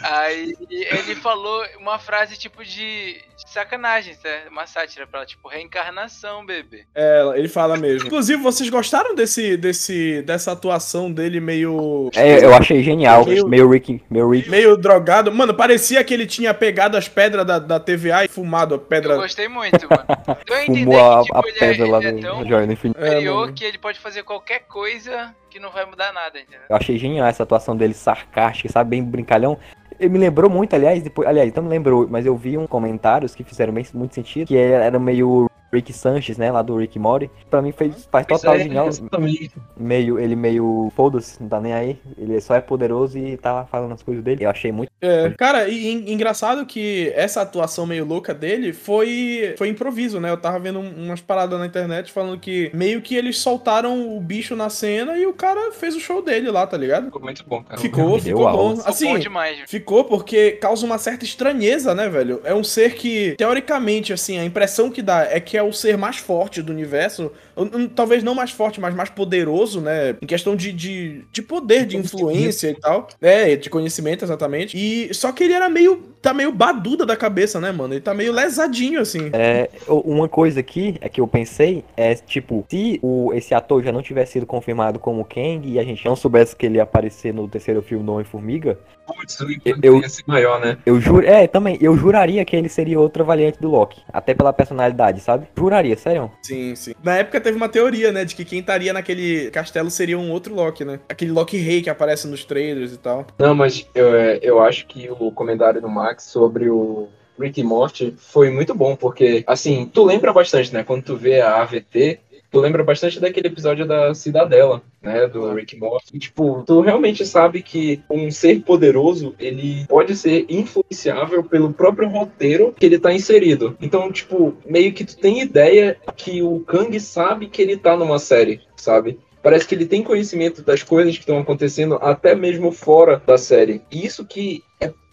[0.02, 4.42] Aí ele falou uma frase tipo de, de sacanagem, né?
[4.50, 6.84] uma sátira pra ela, tipo, reencarnação, bebê.
[6.94, 8.06] É, ele fala mesmo.
[8.06, 12.10] Inclusive, vocês gostaram desse, desse, dessa atuação dele meio.
[12.14, 13.24] É, eu achei genial.
[13.24, 14.48] Meio- Meio Rick, meio Rick.
[14.48, 15.32] Meio drogado.
[15.32, 18.80] Mano, parecia que ele tinha pegado as pedras da, da TVA e fumado a Eu
[18.80, 19.16] pedra.
[19.16, 20.04] gostei muito, mano.
[20.46, 22.20] Deu a entender Fumou a, que, tipo, a ele, é, pedra lá ele é do
[22.20, 22.40] tão.
[22.40, 23.52] É, superior mano.
[23.54, 26.60] que ele pode fazer qualquer coisa que não vai mudar nada, entendeu?
[26.68, 28.90] Eu achei genial essa atuação dele sarcástica, sabe?
[28.90, 29.58] Bem brincalhão.
[29.98, 31.28] Ele me lembrou muito, aliás, depois.
[31.28, 34.98] Aliás, então me lembrou, mas eu vi uns comentários que fizeram muito sentido, que era
[34.98, 36.50] meio Rick Sanchez, né?
[36.50, 37.30] Lá do Rick Mori.
[37.48, 38.88] Pra mim fez, faz total é, genial.
[38.88, 39.52] exatamente.
[39.76, 40.92] Meio, ele meio.
[40.96, 41.98] Foda-se, não tá nem aí.
[42.18, 44.44] Ele só é poderoso e tá lá falando as coisas dele.
[44.44, 44.90] Eu achei muito.
[45.00, 50.30] É, cara, e, e engraçado que essa atuação meio louca dele foi, foi improviso, né?
[50.30, 54.20] Eu tava vendo um- umas paradas na internet falando que meio que eles soltaram o
[54.20, 57.06] bicho na cena e o cara fez o show dele lá, tá ligado?
[57.06, 57.80] Ficou muito bom, cara.
[57.80, 58.62] Ficou, Deu ficou aula.
[58.62, 58.76] bom.
[58.76, 59.56] Ficou Assim, bom demais.
[59.58, 59.68] viu?
[59.68, 62.40] Ficou porque causa uma certa estranheza, né, velho?
[62.44, 65.96] É um ser que, teoricamente, assim, a impressão que dá é que é o ser
[65.96, 67.30] mais forte do universo.
[67.56, 70.16] Hum, Talvez não mais forte, mas mais poderoso, né?
[70.20, 73.08] Em questão de, de, de poder, de influência e tal.
[73.20, 74.76] É, de conhecimento, exatamente.
[74.76, 75.96] E só que ele era meio.
[76.20, 77.94] tá meio baduda da cabeça, né, mano?
[77.94, 79.30] Ele tá meio lesadinho, assim.
[79.32, 83.92] É, uma coisa aqui é que eu pensei é, tipo, se o, esse ator já
[83.92, 87.32] não tivesse sido confirmado como Kang e a gente não soubesse que ele ia aparecer
[87.32, 88.78] no terceiro filme do Homem-Formiga,
[89.16, 89.38] Putz,
[89.82, 90.78] Eu- ia ser maior, né?
[90.86, 91.26] eu juro.
[91.26, 94.00] É, também, eu juraria que ele seria outra variante do Loki.
[94.12, 95.46] Até pela personalidade, sabe?
[95.56, 96.30] Juraria, sério.
[96.42, 96.94] Sim, sim.
[97.02, 100.54] Na época teve uma teoria, né, de que quem estaria naquele castelo seria um outro
[100.54, 101.00] Loki, né?
[101.08, 103.26] Aquele Loki rei que aparece nos trailers e tal.
[103.38, 107.64] Não, mas eu, é, eu acho que o comentário do Max sobre o Rick e
[107.64, 110.84] Morty foi muito bom, porque, assim, tu lembra bastante, né?
[110.84, 112.20] Quando tu vê a AVT,
[112.50, 115.26] tu lembra bastante daquele episódio da Cidadela, né?
[115.26, 116.16] Do Rick Morty.
[116.16, 122.08] E, tipo, tu realmente sabe que um ser poderoso, ele pode ser influenciável pelo próprio
[122.08, 123.76] roteiro que ele tá inserido.
[123.80, 128.18] Então, tipo, meio que tu tem ideia que o Kang sabe que ele tá numa
[128.18, 129.18] série, sabe?
[129.42, 133.80] Parece que ele tem conhecimento das coisas que estão acontecendo até mesmo fora da série.
[133.90, 134.62] E isso que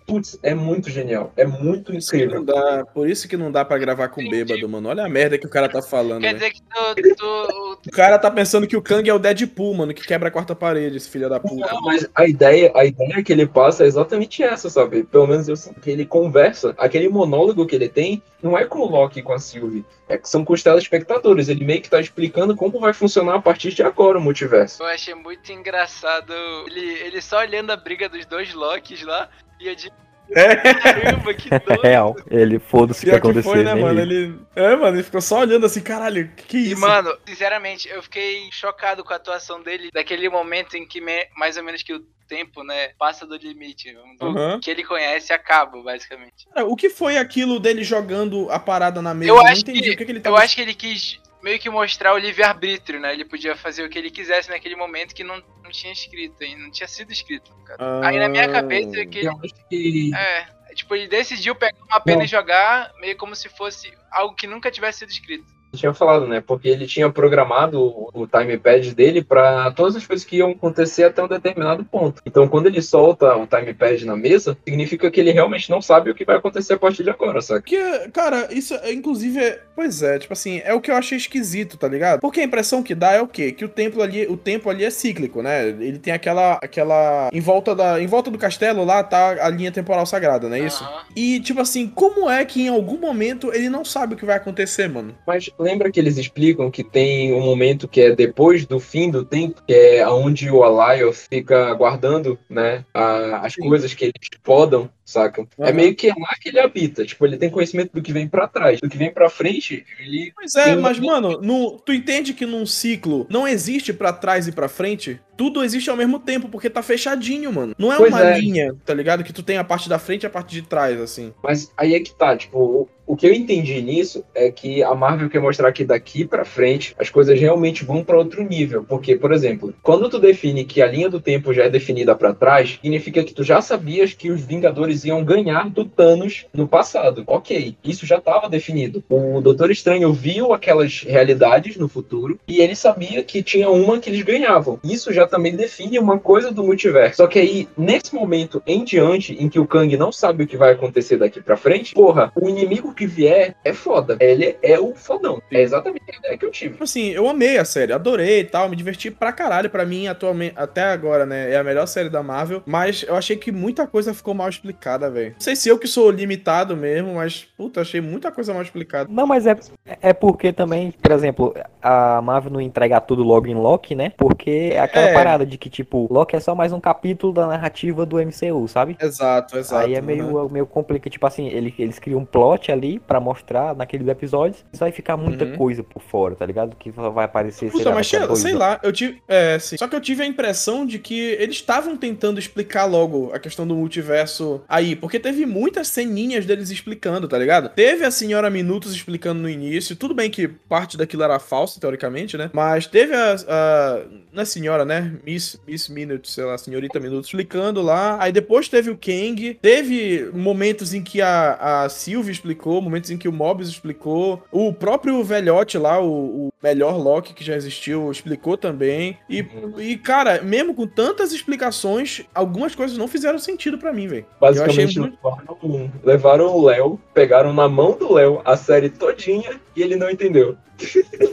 [0.07, 1.33] Putz, é muito genial.
[1.35, 2.41] É muito incrível.
[2.41, 4.87] Dá, por isso que não dá pra gravar com bêbado, mano.
[4.87, 6.21] Olha a merda que o cara tá falando.
[6.21, 6.39] Quer né?
[6.39, 9.93] dizer que tu, tu, O cara tá pensando que o Kang é o Deadpool, mano,
[9.93, 11.73] que quebra a quarta parede, esse filho da puta.
[11.73, 15.03] Não, mas a ideia, a ideia que ele passa é exatamente essa, sabe?
[15.03, 16.73] Pelo menos eu que ele conversa.
[16.77, 19.83] Aquele monólogo que ele tem não é com o Loki e com a Sylvie.
[20.07, 21.49] É que são com os telespectadores.
[21.49, 24.81] Ele meio que tá explicando como vai funcionar a partir de agora o multiverso.
[24.81, 26.33] eu achei muito engraçado
[26.67, 29.91] ele, ele só olhando a briga dos dois Locks lá e de
[30.31, 31.81] É, caramba, que doido.
[31.81, 32.15] Real.
[32.29, 33.99] Ele foda-se o que foi, né, mano?
[33.99, 34.37] Ele.
[34.55, 36.81] É, mano, ele ficou só olhando assim, caralho, que que é E, isso?
[36.81, 41.55] mano, sinceramente, eu fiquei chocado com a atuação dele daquele momento em que me- mais
[41.57, 43.95] ou menos que o tempo, né, passa do limite.
[44.19, 46.45] O que ele conhece acaba, basicamente.
[46.53, 49.31] Cara, o que foi aquilo dele jogando a parada na mesa?
[49.31, 49.81] Eu não acho entendi.
[49.81, 52.99] que- o que, que ele Eu acho que ele quis meio que mostrar o livre-arbítrio,
[52.99, 53.13] né?
[53.13, 56.63] Ele podia fazer o que ele quisesse naquele momento que não, não tinha escrito, ainda
[56.63, 57.53] não tinha sido escrito.
[57.65, 58.07] cara.
[58.07, 58.51] Aí na minha Ah.
[58.51, 59.29] cabeça é que ele
[59.69, 62.25] que É, tipo, ele decidiu pegar uma pena Não.
[62.25, 65.56] e jogar meio como se fosse algo que nunca tivesse sido escrito.
[65.75, 66.41] Tinha falado, né?
[66.45, 67.81] Porque ele tinha programado
[68.13, 72.21] o, timepad dele para todas as coisas que iam acontecer até um determinado ponto.
[72.25, 76.15] Então, quando ele solta o timepad na mesa, significa que ele realmente não sabe o
[76.15, 77.61] que vai acontecer a partir de agora, saca?
[77.61, 81.77] Porque, cara, isso, inclusive, é- pois é, tipo assim, é o que eu achei esquisito,
[81.77, 82.19] tá ligado?
[82.19, 83.51] Porque a impressão que dá é o quê?
[83.51, 85.67] Que o tempo ali, o tempo ali é cíclico, né?
[85.67, 89.71] Ele tem aquela, aquela, em volta da, em volta do castelo lá tá a linha
[89.71, 90.83] temporal sagrada, não é isso?
[90.83, 91.01] Aham.
[91.15, 94.37] E, tipo assim, como é que em algum momento ele não sabe o que vai
[94.37, 95.15] acontecer, mano?
[95.25, 99.25] Mas lembra que eles explicam que tem um momento que é depois do fim do
[99.25, 104.89] tempo, que é onde o Alioth fica guardando, né, a- as coisas que eles podam,
[105.07, 105.47] saca?
[105.57, 105.73] É Aham.
[105.73, 107.05] meio que lá que ele habita.
[107.05, 108.79] Tipo, ele tem conhecimento do que vem pra trás.
[108.81, 110.31] Do que vem pra frente, ele...
[110.35, 114.51] Pois é, mas, mano, no, tu entende que num ciclo não existe pra trás e
[114.51, 115.19] pra frente?
[115.37, 117.73] Tudo existe ao mesmo tempo, porque tá fechadinho, mano.
[117.77, 118.39] Não é Pois uma é.
[118.39, 119.23] linha, tá ligado?
[119.23, 121.31] Que tu tem a parte da frente e a parte de trás, assim.
[121.43, 124.95] Mas aí é que tá, tipo, o, o que eu entendi nisso é que a
[124.95, 128.83] Marvel quer mostrar que daqui pra frente as coisas realmente vão pra outro nível.
[128.83, 132.33] Porque, por exemplo, quando tu define que a linha do tempo já é definida pra
[132.33, 137.23] trás, significa que tu já sabias que os Vingadores iam ganhar do Thanos no passado.
[137.27, 139.03] Ok, isso já estava definido.
[139.09, 144.09] O Doutor Estranho viu aquelas realidades no futuro e ele sabia que tinha uma que
[144.09, 144.79] eles ganhavam.
[144.83, 147.17] Isso já também define uma coisa do multiverso.
[147.17, 150.57] Só que aí, nesse momento em diante, em que o Kang não sabe o que
[150.57, 154.17] vai acontecer daqui pra frente, porra, o inimigo que vier é foda.
[154.19, 155.41] Ele é o fodão.
[155.51, 156.77] É exatamente a ideia que eu tive.
[156.79, 159.69] Assim, eu amei a série, adorei e tal, me diverti pra caralho.
[159.69, 162.63] Pra mim, atualmente, até agora, né, é a melhor série da Marvel.
[162.65, 165.31] Mas eu achei que muita coisa ficou mal explicada, velho.
[165.31, 169.09] Não sei se eu que sou limitado mesmo, mas, puta, achei muita coisa mal explicada.
[169.11, 169.57] Não, mas é,
[170.01, 171.53] é porque também, por exemplo,
[171.87, 174.11] a Marvel não entrega tudo logo em Loki, né?
[174.17, 175.13] Porque é aquela É.
[175.13, 178.97] parada de que, tipo, Loki é só mais um capítulo da narrativa do MCU, sabe?
[179.01, 179.85] Exato, exato.
[179.85, 183.75] Aí é meio, meio complicado, tipo assim, ele- eles criam um plot ali pra mostrar
[183.75, 185.55] naqueles episódios, só vai ficar muita Uhum.
[185.57, 186.75] coisa por fora, tá ligado?
[186.75, 189.21] Que vai aparecer, sei Puta, lá, mas sei, sei lá, eu tive.
[189.27, 189.77] É, sim.
[189.77, 193.65] Só que eu tive a impressão de que eles estavam tentando explicar logo a questão
[193.67, 194.95] do multiverso aí.
[194.95, 197.69] Porque teve muitas ceninhas deles explicando, tá ligado?
[197.69, 199.95] Teve a senhora Minutos explicando no início.
[199.95, 202.49] Tudo bem que parte daquilo era falso, teoricamente, né?
[202.53, 203.35] Mas teve a.
[203.47, 205.13] a não é senhora, né?
[205.25, 208.17] Miss, Miss Minutes, sei lá, senhorita Minutos explicando lá.
[208.21, 209.57] Aí depois teve o Kang.
[209.61, 214.43] Teve momentos em que a, a Sylvie explicou, momentos em que o Mobius explicou.
[214.51, 219.17] O próprio velhote lá, o, o melhor Loki que já existiu, explicou também.
[219.29, 219.45] E,
[219.79, 224.25] e, cara, mesmo com tantas explicações, algumas coisas não fizeram sentido pra mim, velho.
[224.41, 228.89] Eu achei Basicamente, muito- levaram, levaram o Léo, pegaram na mão do Léo a série
[228.89, 230.57] todinha e ele não entendeu.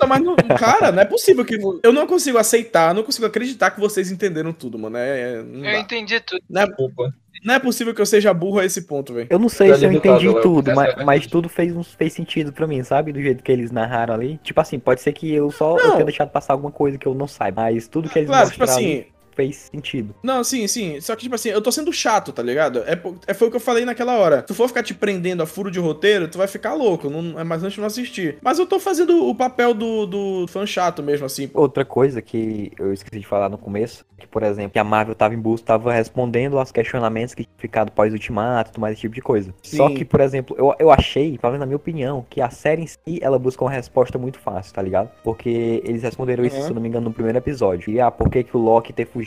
[0.08, 1.58] Mas, não, cara, não é possível que.
[1.82, 4.96] Eu não consigo aceitar, não consigo acreditar que vocês entenderam tudo, mano.
[4.96, 6.42] É, é- não, Eu entendi tudo.
[6.48, 7.14] Não, é, Desculpa.
[7.44, 9.26] não é possível que eu seja burro a esse ponto, velho.
[9.30, 12.52] Eu não sei Tá se eu entendi tudo, essa mas, mas tudo fez, fez sentido
[12.52, 13.12] pra mim, sabe?
[13.12, 14.38] Do jeito que eles narraram ali.
[14.42, 17.14] Tipo assim, pode ser que eu só eu tenha deixado passar alguma coisa que eu
[17.14, 20.14] não saiba, mas tudo que eles Claro, tipo mostraram assim, ali fez sentido.
[20.22, 21.00] Não, sim, sim.
[21.00, 22.80] Só que, tipo assim, eu tô sendo chato, tá ligado?
[22.80, 24.40] É, é, foi o que eu falei naquela hora.
[24.40, 27.10] Se tu for ficar te prendendo a furo de roteiro, tu vai ficar louco.
[27.10, 28.38] Não, é mais antes de não assistir.
[28.42, 31.50] Mas eu tô fazendo o papel do, do fã chato mesmo, assim.
[31.54, 35.14] Outra coisa que eu esqueci de falar no começo, que por exemplo, que a Marvel
[35.14, 39.14] tava em busca, tava respondendo aos questionamentos que tinham ficado pós-ultimato, tudo mais esse tipo
[39.14, 39.54] de coisa.
[39.62, 39.94] Só Sim.
[39.94, 42.86] que, por exemplo, eu, eu achei, pelo menos na minha opinião, que a série em
[42.86, 45.10] si, ela busca uma resposta muito fácil, tá ligado?
[45.22, 46.62] Porque eles responderam isso, Uhum.
[46.62, 47.90] se eu não me engano, no primeiro episódio.
[47.92, 49.23] E ah, por que que o Loki ter fugido...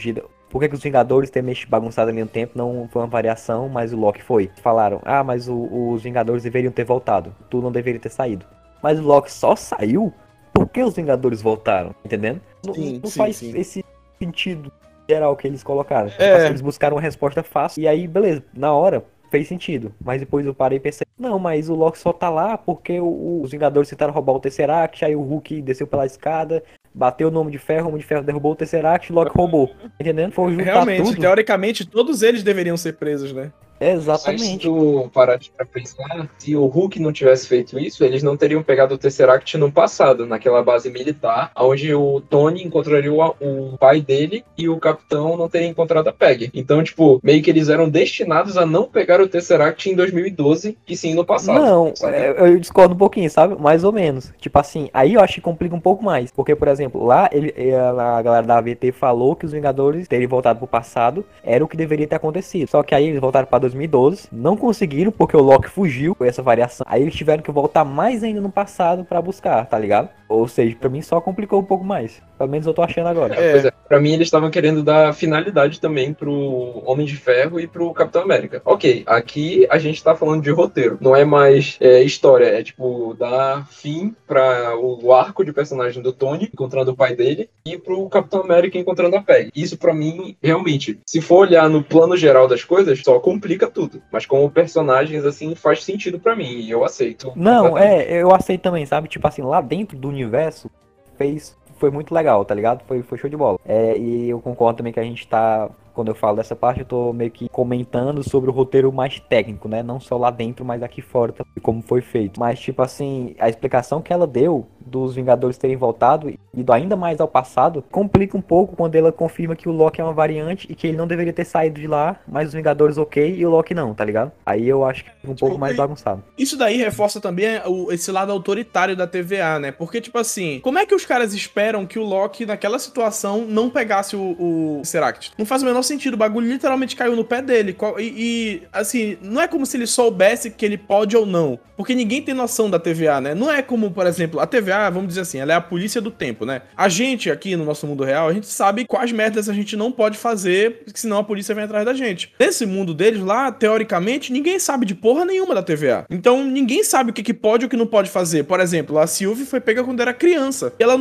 [0.50, 3.68] Por que, que os Vingadores ter mexido bagunçado ali no tempo não foi uma variação,
[3.68, 4.50] mas o Loki foi?
[4.62, 7.36] Falaram, ah, mas o- os Vingadores deveriam ter voltado.
[7.50, 8.46] Tu não deveria ter saído.
[8.82, 10.14] Mas o Loki só saiu
[10.54, 12.40] por que os Vingadores voltaram, entendendo?
[12.66, 13.58] Não, Sim, não sim, faz sim.
[13.58, 13.84] esse
[14.20, 14.72] sentido
[15.10, 16.10] geral que eles colocaram.
[16.10, 16.36] Tipo É.
[16.36, 19.94] assim, eles buscaram uma resposta fácil, e aí, beleza, na hora fez sentido.
[20.04, 23.42] Mas depois eu parei e pensei, não, mas o Loki só tá lá porque o-
[23.44, 26.64] os Vingadores tentaram roubar o Tesseract, aí o Hulk desceu pela escada,
[26.98, 29.72] bateu no Homem de Ferro, o Homem de Ferro derrubou o Tesseract, o Loki roubou.
[30.00, 30.32] Entendendo?
[30.32, 31.22] Foi juntar Realmente, tudo.
[31.22, 33.52] teoricamente, todos eles deveriam ser presos, né?
[33.80, 34.68] Mas se Exatamente.
[34.68, 38.96] tu parar pra pensar, se o Hulk não tivesse feito isso, eles não teriam pegado
[38.96, 44.44] o Tesseract no passado, naquela base militar, onde o Tony encontraria o, o pai dele
[44.58, 46.50] e o Capitão não teria encontrado a Peg.
[46.54, 50.98] Então, tipo, meio que eles eram destinados a não pegar o Tesseract em 2012, e
[50.98, 51.60] sim no passado.
[51.60, 52.16] Não, sabe?
[52.16, 53.60] é, eu discordo um pouquinho, sabe?
[53.62, 54.34] Mais ou menos.
[54.40, 56.32] Tipo assim, aí eu acho que complica um pouco mais.
[56.32, 60.60] Porque, por exemplo, lá ele, a galera da AVT falou que os Vingadores terem voltado
[60.60, 62.70] pro passado era o que deveria ter acontecido.
[62.70, 66.42] Só que aí eles voltaram pra 2012, não conseguiram porque o Loki fugiu com essa
[66.42, 66.86] variação.
[66.90, 70.10] Aí eles tiveram que voltar mais ainda no passado pra buscar, tá ligado?
[70.28, 72.22] Ou seja, pra mim só complicou um pouco mais.
[72.38, 73.34] Pelo menos eu tô achando agora.
[73.36, 73.52] É.
[73.52, 77.68] Pois é, pra mim eles estavam querendo dar finalidade também pro Homem de Ferro e
[77.68, 78.62] pro Capitão América.
[78.66, 83.16] Ok, aqui a gente tá falando de roteiro, não é mais é, história, é tipo
[83.18, 88.08] dar fim para o arco de personagem do Tony encontrando o pai dele e pro
[88.10, 89.50] Capitão América encontrando a Peg.
[89.56, 94.04] Isso pra mim, realmente, se for olhar no plano geral das coisas, só complica tudo.
[94.12, 97.34] Mas como personagens assim faz sentido pra mim e eu aceito.
[97.36, 99.08] Não, é, eu aceito também, sabe?
[99.08, 100.70] Tipo assim, lá dentro do universo
[101.18, 101.58] fez.
[101.80, 102.84] Foi muito legal, tá ligado?
[102.86, 103.60] Foi, foi show de bola.
[103.66, 105.70] É, e eu concordo também que a gente tá.
[105.94, 109.68] Quando eu falo dessa parte, eu tô meio que comentando sobre o roteiro mais técnico,
[109.68, 109.82] né?
[109.82, 112.40] Não só lá dentro, mas aqui fora como foi feito.
[112.40, 116.96] Mas, tipo assim, a explicação que ela deu dos Vingadores terem voltado e ido ainda
[116.96, 120.66] mais ao passado complica um pouco quando ela confirma que o Loki é uma variante
[120.70, 123.50] e que ele não deveria ter saído de lá, mas os Vingadores ok e o
[123.50, 124.32] Loki não, tá ligado?
[124.46, 126.24] Aí eu acho que fica um pouco mais bagunçado.
[126.38, 129.72] Isso daí reforça também o- esse lado autoritário da TVA, né?
[129.72, 133.70] Porque, tipo assim, como é que os caras esperam que o Loki, naquela situação, não
[133.70, 135.32] pegasse o, o Tesseract?
[135.38, 136.14] Não faz o menor sentido.
[136.14, 137.76] O bagulho literalmente caiu no pé dele.
[138.00, 141.60] E, e, assim, não é como se ele soubesse que ele pode ou não.
[141.76, 143.36] Porque ninguém tem noção da TVA, né?
[143.36, 146.12] Não é como, por exemplo, a TVA, vamos dizer assim, ela é a polícia do
[146.12, 146.62] tempo, né?
[146.76, 149.92] A gente aqui no nosso mundo real, a gente sabe quais merdas a gente não
[149.92, 152.34] pode fazer, senão a polícia vem atrás da gente.
[152.40, 156.06] Nesse mundo deles lá, teoricamente, ninguém sabe de porra nenhuma da TVA.
[156.10, 158.44] Então, ninguém sabe o que, que pode e o que não pode fazer.
[158.44, 160.74] Por exemplo, a Sylvie foi pega quando era criança.
[160.80, 160.98] Ela.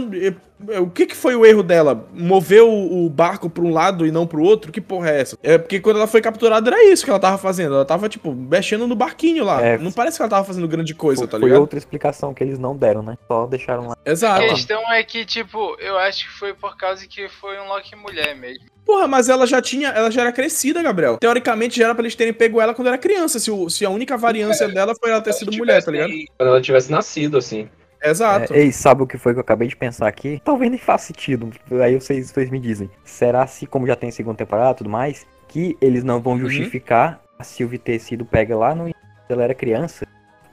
[0.68, 2.06] Eh, O que, que foi o erro dela?
[2.12, 4.70] Mover o, barco pra um lado e não pro outro?
[4.72, 5.38] Que porra é essa?
[5.42, 7.74] É porque quando ela foi capturada era isso que ela tava fazendo.
[7.74, 9.62] Ela tava, tipo, mexendo no barquinho lá.
[9.62, 9.78] É.
[9.78, 11.60] Não parece que ela tava fazendo grande coisa, Foi, tá foi ligado?
[11.60, 13.16] outra explicação que eles não deram, né?
[13.28, 13.96] Só deixaram lá.
[14.04, 14.46] A Exato.
[14.48, 18.36] questão é que, tipo, eu acho que foi por causa que foi um Loki mulher
[18.36, 18.64] mesmo.
[18.84, 21.16] Porra, mas ela já tinha, ela já era crescida, Gabriel.
[21.18, 23.90] Teoricamente já era pra eles terem pego ela quando era criança, se, o- se a
[23.90, 26.12] única variância dela foi ela ter sido mulher, tá ligado?
[26.38, 27.68] Quando ela tivesse nascido, assim.
[28.02, 28.54] Exato.
[28.54, 30.40] É, ei, sabe o que foi que eu acabei de pensar aqui?
[30.44, 31.50] Talvez nem faça sentido.
[31.82, 32.90] Aí vocês, vocês me dizem.
[33.04, 36.40] Será se, como já tem segunda temporada e tudo mais, que eles não vão Uhum.
[36.40, 38.90] justificar a Sylvie ter sido pega lá no
[39.28, 40.06] ela era criança?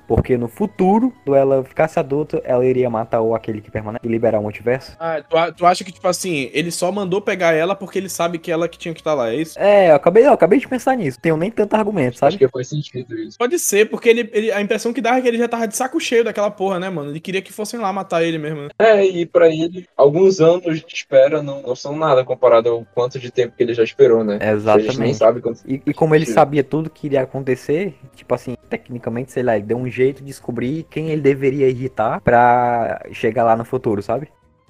[0.08, 4.10] Porque no futuro, quando ela ficasse adulta, ela iria matar o aquele que permanece e
[4.10, 4.95] liberar o multiverso?
[4.99, 8.38] Ah, tu, tu acha que, tipo assim, ele só mandou pegar ela porque ele sabe
[8.38, 9.58] que ela que tinha que estar lá, é isso?
[9.58, 11.20] É, eu acabei, eu acabei de pensar nisso.
[11.22, 12.38] Tenho nem tanto argumento, Acho sabe?
[12.38, 13.38] que faz sentido isso.
[13.38, 15.76] Pode ser, porque ele, ele- a impressão que dava é que ele já tava de
[15.76, 17.10] saco cheio daquela porra, né, mano?
[17.12, 18.70] Ele queria que fossem lá matar ele mesmo, né?
[18.80, 23.20] É, e pra ele, alguns anos de espera não, não são nada comparado ao quanto
[23.20, 24.36] de tempo que ele já esperou, né?
[24.36, 24.45] A
[24.80, 25.18] gente nem Exatamente.
[25.18, 25.62] sabe quanto.
[25.68, 29.66] E, e como ele sabia tudo que iria acontecer, tipo assim, tecnicamente, sei lá, ele
[29.66, 34.28] deu um jeito de descobrir quem ele deveria irritar pra chegar lá no futuro, sabe?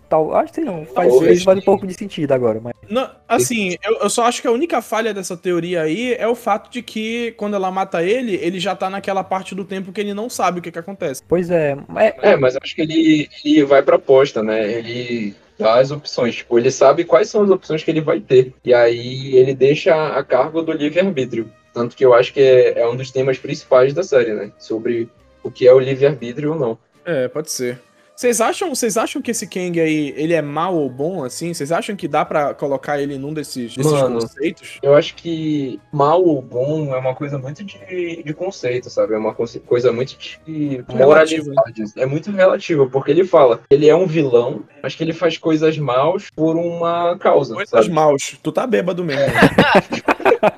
[0.10, 3.76] Tal, acho que não, faz, Talvez faz um pouco de sentido agora, mas Não, assim,
[3.84, 6.84] eu, eu só acho que a única falha dessa teoria aí é o fato de
[6.84, 10.30] que quando ela mata ele, ele já tá naquela parte do tempo que ele não
[10.30, 11.24] sabe o que que acontece.
[11.28, 14.72] pois é, é, É, mas acho que ele, ele vai pra aposta, né?
[14.72, 16.36] Ele dá as opções.
[16.36, 18.54] Tipo, ele sabe quais são as opções que ele vai ter.
[18.64, 21.50] E aí ele deixa a cargo do livre-arbítrio.
[21.74, 24.52] Tanto que eu acho que é, é um dos temas principais da série, né?
[24.60, 25.10] Sobre
[25.42, 26.78] o que é o livre-arbítrio ou não.
[27.04, 27.82] É, pode ser.
[28.16, 31.52] Vocês acham, vocês acham que esse Kang aí, ele é mal ou bom, assim?
[31.54, 34.20] Vocês acham que dá pra colocar ele num desses, desses Mano.
[34.20, 34.78] conceitos?
[34.84, 39.16] Eu acho que mal ou bom é uma coisa muito de, de conceito, sabe?
[39.16, 41.84] É uma coisa muito de moralidade.
[41.98, 45.78] É muito relativo, porque ele fala, ele é um vilão, mas que ele faz coisas
[45.80, 47.90] maus por uma causa, Coisas sabe?
[47.90, 48.38] maus.
[48.44, 49.24] Tu tá bêbado mesmo.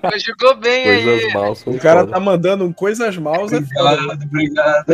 [0.02, 1.04] Mas jogou bem aí.
[1.04, 2.14] coisas mal são O cara foda.
[2.14, 3.94] tá mandando coisas maus é foda.
[3.94, 4.94] Obrigado, obrigado.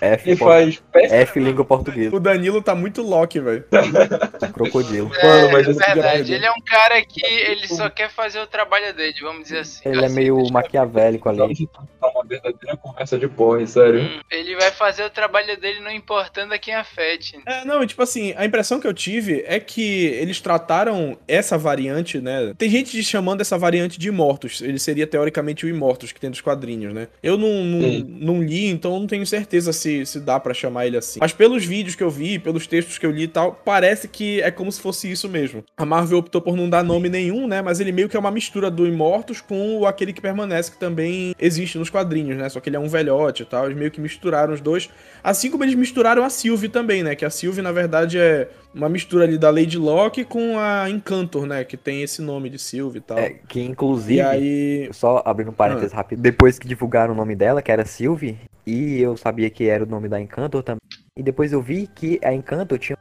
[0.00, 1.89] F, Ele faz F língua portuguesa.
[1.90, 2.12] Português.
[2.12, 3.64] O Danilo tá muito Loki, velho.
[4.42, 5.10] Um crocodilo.
[5.16, 6.32] É, Mano, mas é esse verdade.
[6.34, 9.80] Ele é um cara que ele só quer fazer o trabalho dele, vamos dizer assim.
[9.88, 11.66] Ele é Assim, meio deixa eu- maquiavélico ali.
[12.00, 14.00] Tá uma verdadeira conversa de porra, sério.
[14.00, 17.38] Hum, Ele vai fazer o trabalho dele não importando a quem afete.
[17.46, 22.18] É, não, tipo assim, a impressão que eu tive é que eles trataram essa variante,
[22.20, 22.52] né?
[22.56, 24.60] Tem gente chamando essa variante de Imortus.
[24.62, 27.08] Ele seria teoricamente o Imortus que tem dos quadrinhos, né?
[27.22, 30.96] Eu não, não, não li, então não tenho certeza se, se dá pra chamar ele
[30.96, 31.20] assim.
[31.20, 34.42] Mas pelos vídeos que eu vi, pelos textos que eu li e tal, parece que
[34.42, 35.64] é como se fosse isso mesmo.
[35.76, 37.62] A Marvel optou por não dar nome nenhum, né?
[37.62, 41.34] Mas ele meio que é uma mistura do Imortus com aquele que permanece, que também
[41.38, 42.48] existe nos quadrinhos, né?
[42.50, 43.64] Só que ele é um velhote e tal.
[43.64, 44.90] Eles meio que misturaram os dois.
[45.24, 47.14] Assim como eles misturaram a Sylvie também, né?
[47.14, 51.46] Que a Sylvie, na verdade, é uma mistura ali da Lady Locke com a Encantor,
[51.46, 51.64] né?
[51.64, 53.18] Que tem esse nome de Sylvie e tal.
[53.18, 54.90] É, que inclusive, e aí.
[54.92, 59.00] só abrindo um parênteses rápido, depois que divulgaram o nome dela, que era Sylvie, e
[59.00, 60.80] eu sabia que era o nome da Encantor também,
[61.20, 62.96] e depois eu vi que a Encantor tinha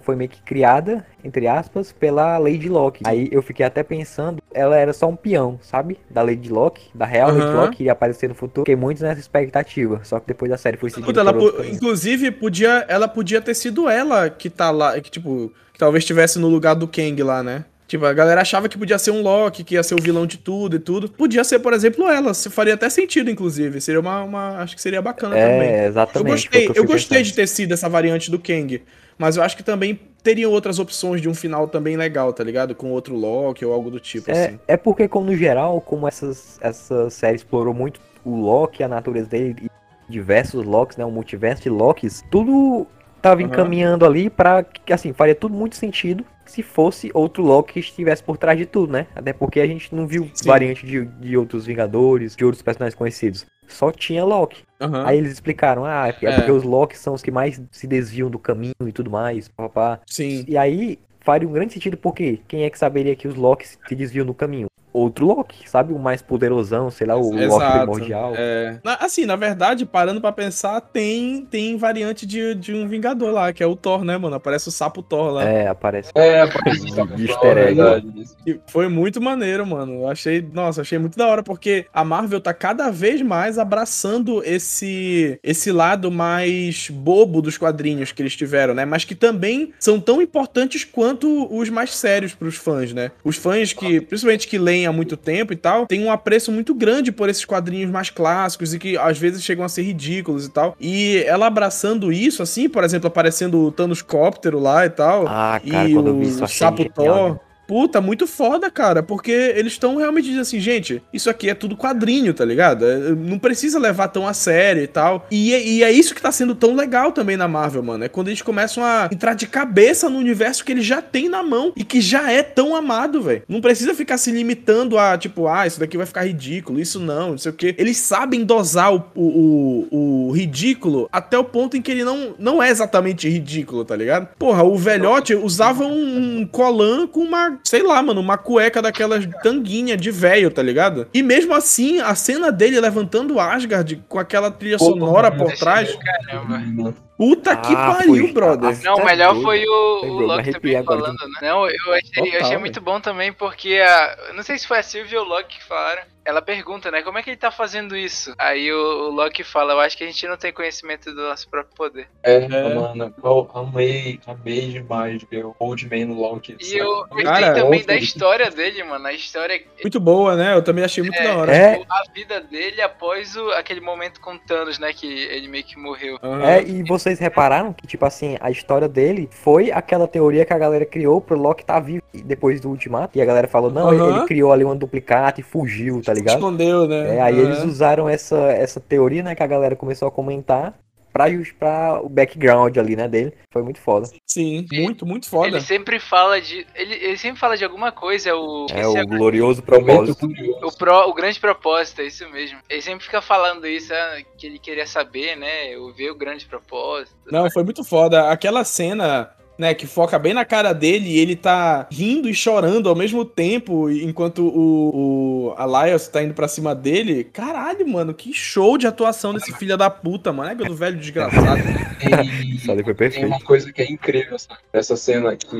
[0.00, 3.04] foi meio que criada, entre aspas, pela Lady Locke.
[3.06, 6.00] Aí eu fiquei até pensando, ela era só um peão, sabe?
[6.10, 7.60] Da Lady Locke, da real Lady Aham.
[7.60, 8.62] Locke, que iria aparecer no futuro.
[8.62, 12.32] Fiquei muito nessa expectativa, só que depois da série foi seguida Puta, ela por inclusive,
[12.32, 16.48] podia, ela podia ter sido ela que tá lá, que tipo, que talvez estivesse no
[16.48, 17.64] lugar do Kang lá, né?
[17.88, 20.36] Tipo, a galera achava que podia ser um Loki, que ia ser o vilão de
[20.36, 21.08] tudo e tudo.
[21.08, 22.34] Podia ser, por exemplo, ela.
[22.34, 23.80] Se faria até sentido, inclusive.
[23.80, 24.22] Seria uma.
[24.22, 25.68] uma- acho que seria bacana também.
[25.70, 26.28] É, Eu exatamente.
[26.28, 28.82] o gostei, eu gostei de ter sido essa variante do Kang.
[29.16, 32.74] Mas eu acho que também teriam outras opções de um final também legal, tá ligado?
[32.74, 34.58] Com outro Loki ou algo do tipo, É, assim.
[34.68, 39.28] é porque, como no geral, como essas, essa série explorou muito o Loki, a natureza
[39.30, 39.68] dele, e
[40.12, 41.04] diversos Locks, né?
[41.06, 42.86] O multiverso de Locks, tudo
[43.20, 43.50] tava Aham.
[43.50, 48.22] encaminhando ali pra que, assim, faria tudo muito sentido se fosse outro Loki que estivesse
[48.22, 49.06] por trás de tudo, né?
[49.14, 50.48] Até porque a gente não viu Sim.
[50.48, 53.44] variante de, de outros Vingadores, de outros personagens conhecidos.
[53.66, 54.62] Só tinha Loki.
[54.80, 55.04] Aham.
[55.06, 56.50] Aí eles explicaram, ah, é porque, é É.
[56.50, 60.00] os Locks são os que mais se desviam do caminho e tudo mais, papá.
[60.06, 60.44] Sim.
[60.48, 63.94] E aí faria um grande sentido porque quem é que saberia que os Locks se
[63.94, 64.68] desviam do caminho?
[64.98, 65.92] Outro Loki, sabe?
[65.92, 67.76] O mais poderosão, sei lá, o Loki Exato.
[67.78, 68.32] primordial.
[68.36, 68.78] É.
[68.84, 73.52] Na- Assim, na verdade, parando pra pensar, tem, tem variante de, de um Vingador lá,
[73.52, 74.36] que é o Thor, né, mano?
[74.36, 75.44] Aparece o sapo Thor lá.
[75.44, 76.10] É, aparece.
[76.14, 77.74] É, parece que tá De com easter egg.
[77.74, 78.12] verdade.
[78.16, 78.36] isso.
[78.46, 79.94] E foi muito maneiro, mano.
[80.02, 84.42] Eu achei, nossa, achei muito da hora, porque a Marvel tá cada vez mais abraçando
[84.44, 88.84] esse esse lado mais bobo dos quadrinhos que eles tiveram, né?
[88.84, 93.10] Mas que também são tão importantes quanto os mais sérios pros fãs, né?
[93.24, 96.74] Os fãs que, principalmente que leem há muito tempo e tal, têm um apreço muito
[96.74, 100.50] grande por esses quadrinhos mais clássicos e que às vezes chegam a ser ridículos e
[100.50, 100.76] tal.
[100.80, 105.60] E ela abraçando isso, assim, por exemplo, aparecendo o Thanos Cóptero lá e tal Ah,
[105.60, 107.38] cara, e o Sapo Thor.
[107.68, 111.76] Puta, muito foda, cara, porque eles estão realmente dizendo assim, gente, isso aqui é tudo
[111.76, 112.86] quadrinho, tá ligado?
[112.86, 115.26] É, Não precisa levar tão a sério e tal.
[115.30, 118.04] E, é- e é isso que tá sendo tão legal também na Marvel, mano.
[118.04, 121.42] É quando eles começam a entrar de cabeça no universo que eles já têm na
[121.42, 123.42] mão e que já é tão amado, velho.
[123.46, 127.32] Não precisa ficar se limitando a, tipo, ah, isso daqui vai ficar ridículo, isso não,
[127.32, 127.74] não sei o quê.
[127.76, 132.62] Eles sabem dosar o, o, o, ridículo até o ponto em que ele não, não
[132.62, 134.28] é exatamente ridículo, tá ligado?
[134.38, 139.96] Porra, o velhote usava um colã com uma, sei lá, mano, uma cueca daquelas tanguinha
[139.96, 141.08] de velho, tá ligado?
[141.12, 145.54] E mesmo assim, a cena dele levantando Asgard com aquela trilha Pô, sonora mano, por
[145.56, 146.94] trás, Caramba.
[147.16, 148.82] puta que Ah, pariu, foi- brother.
[148.84, 149.42] Não, o Tá melhor doido.
[149.44, 151.32] foi o, o Loki também agora falando, né?
[151.42, 154.16] Não, eu achei, eu achei muito bom também porque a.
[154.28, 156.02] eu Não sei se foi a Sylvie ou o Loki que falaram.
[156.28, 157.00] Ela pergunta, né?
[157.00, 158.34] Como é que ele tá fazendo isso?
[158.36, 161.48] Aí o, o Loki fala, eu acho que a gente não tem conhecimento do nosso
[161.48, 162.06] próprio poder.
[162.22, 162.74] É, É.
[162.74, 166.54] mano, eu amei, amei demais ver o Old Man Loki.
[166.60, 166.78] E sabe?
[166.80, 169.06] eu gostei Cara, também da história dele, mano.
[169.06, 170.54] A história, Muito boa, né?
[170.54, 171.56] Eu também achei muito É, da hora.
[171.56, 174.92] É, a vida dele após o, aquele momento com Thanos, né?
[174.92, 176.18] Que ele meio que morreu.
[176.22, 176.44] Aham.
[176.44, 180.58] É, e vocês repararam que, tipo assim, a história dele foi aquela teoria que a
[180.58, 183.16] galera criou pro Loki tá vivo depois do Ultimato.
[183.16, 184.18] E a galera falou, não, Aham.
[184.18, 186.17] ele criou ali uma duplicata e fugiu, tá ligado?
[186.26, 187.16] Escondeu, né?
[187.16, 187.44] É, aí Aham.
[187.44, 190.74] eles usaram essa, essa teoria, né, que a galera começou a comentar
[191.12, 191.26] pra,
[191.58, 193.32] pra o background ali, né, dele.
[193.52, 194.06] Foi muito foda.
[194.26, 194.82] Sim, Sim.
[194.82, 195.48] muito, muito foda.
[195.48, 196.66] Ele sempre fala de.
[196.74, 198.66] Ele, ele sempre fala de alguma coisa, o.
[198.72, 200.28] É esse o glorioso Momento propósito.
[200.62, 202.58] O, pro, o grande propósito, é isso mesmo.
[202.68, 205.74] Ele sempre fica falando isso, ah, que ele queria saber, né?
[205.96, 207.16] Ver o grande propósito.
[207.30, 208.30] Não, foi muito foda.
[208.30, 209.74] Aquela cena né?
[209.74, 213.90] Que foca bem na cara dele e ele tá rindo e chorando ao mesmo tempo,
[213.90, 217.24] enquanto o, o Elias tá indo pra cima dele.
[217.24, 220.50] Caralho, mano, que show de atuação desse filho da puta, mano.
[220.50, 221.60] É do velho desgraçado.
[221.98, 223.26] E tem perfeito.
[223.26, 224.60] uma coisa que é incrível sabe?
[224.72, 225.56] nessa cena, que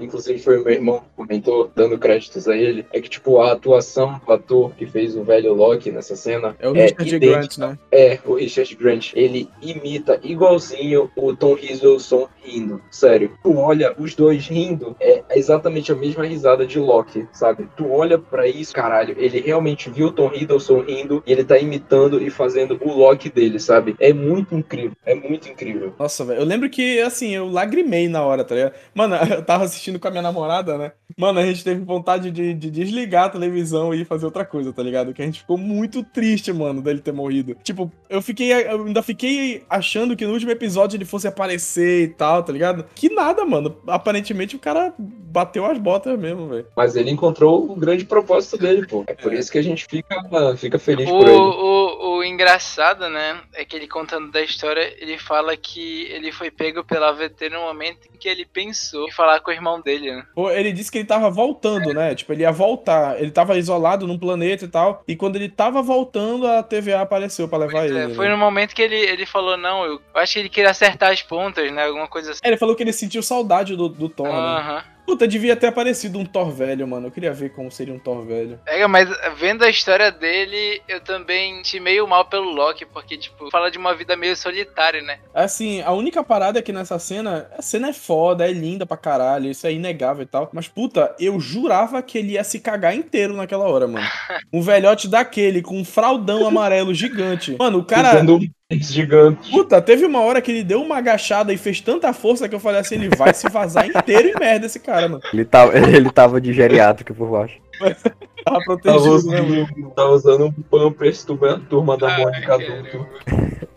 [0.00, 3.52] inclusive foi o meu irmão que comentou, dando créditos a ele, é que, tipo, a
[3.52, 7.18] atuação do ator que fez o velho Loki nessa cena É o É Richard.
[7.18, 7.78] Grant, né?
[7.90, 9.12] é o Richard Grant.
[9.14, 12.80] Ele imita igualzinho o Tom Hiddleston rindo.
[12.90, 13.32] Sério.
[13.42, 17.68] Tu olha os dois rindo, é exatamente a mesma risada de Loki, sabe?
[17.76, 21.58] Tu olha pra isso, caralho, ele realmente viu o Tom Hiddleston rindo e ele tá
[21.58, 23.96] imitando e fazendo o Loki dele, sabe?
[23.98, 25.94] É muito incrível, é muito incrível.
[25.98, 26.40] Nossa, velho.
[26.40, 28.74] Eu lembro que, assim, eu lagrimei na hora, tá ligado?
[28.94, 30.92] Mano, eu tava assistindo com a minha namorada, né?
[31.16, 34.82] Mano, a gente teve vontade de, de desligar a televisão e fazer outra coisa, tá
[34.82, 35.12] ligado?
[35.12, 37.56] Que a gente ficou muito triste, mano, dele ter morrido.
[37.62, 38.52] Tipo, eu fiquei.
[38.52, 42.86] Eu ainda fiquei achando que no último episódio ele fosse aparecer e tal, tá ligado?
[42.94, 43.76] Que nada, mano.
[43.86, 46.66] Aparentemente o cara bateu as botas mesmo, velho.
[46.76, 49.04] Mas ele encontrou o grande propósito dele, pô.
[49.06, 50.16] É por isso que a gente fica,
[50.56, 51.36] fica feliz O, por ele.
[51.36, 51.89] o,
[52.20, 56.84] o engraçado, né, é que ele contando da história, ele fala que ele foi pego
[56.84, 60.24] pela VT no momento em que ele pensou em falar com o irmão dele, né?
[60.34, 62.14] Pô, Ele disse que ele tava voltando, né?
[62.14, 63.20] Tipo, ele ia voltar.
[63.20, 65.02] Ele tava isolado num planeta e tal.
[65.08, 68.14] E quando ele tava voltando, a TVA apareceu pra levar Pois é, ele.
[68.14, 68.32] foi né?
[68.32, 71.72] no momento que ele, ele falou, não, eu, acho que ele queria acertar as pontas,
[71.72, 71.86] né?
[71.86, 72.40] Alguma coisa assim.
[72.44, 74.84] É, ele falou que ele sentiu saudade do, do Thor, né?
[75.06, 77.06] Puta, devia ter aparecido um Thor velho, mano.
[77.08, 78.58] Eu queria ver como seria um Thor velho.
[78.66, 83.50] É, mas vendo a história dele, eu também senti meio mal pelo Loki, porque, tipo,
[83.50, 85.18] fala de uma vida meio solitária, né?
[85.34, 88.96] Assim, a única parada é que nessa cena, a cena é foda, é linda pra
[88.96, 90.48] caralho, isso é inegável e tal.
[90.52, 94.06] Mas, puta, eu jurava que ele ia se cagar inteiro naquela hora, mano.
[94.52, 97.56] Um velhote daquele, com um fraldão amarelo gigante.
[97.58, 98.16] Mano, o cara.
[98.16, 98.48] Usando um
[98.78, 99.50] gigante.
[99.50, 102.60] Puta, teve uma hora que ele deu uma agachada e fez tanta força que eu
[102.60, 105.22] falei assim: ele vai se vazar inteiro em merda, esse cara, mano.
[105.32, 107.56] Ele tava, ele tava de geriátrica por baixo.
[108.44, 109.62] Tava Tava protegido, né, mano?
[109.62, 113.06] usando, tava usando um Pampers turma, turma da Mônica Ai, adulto.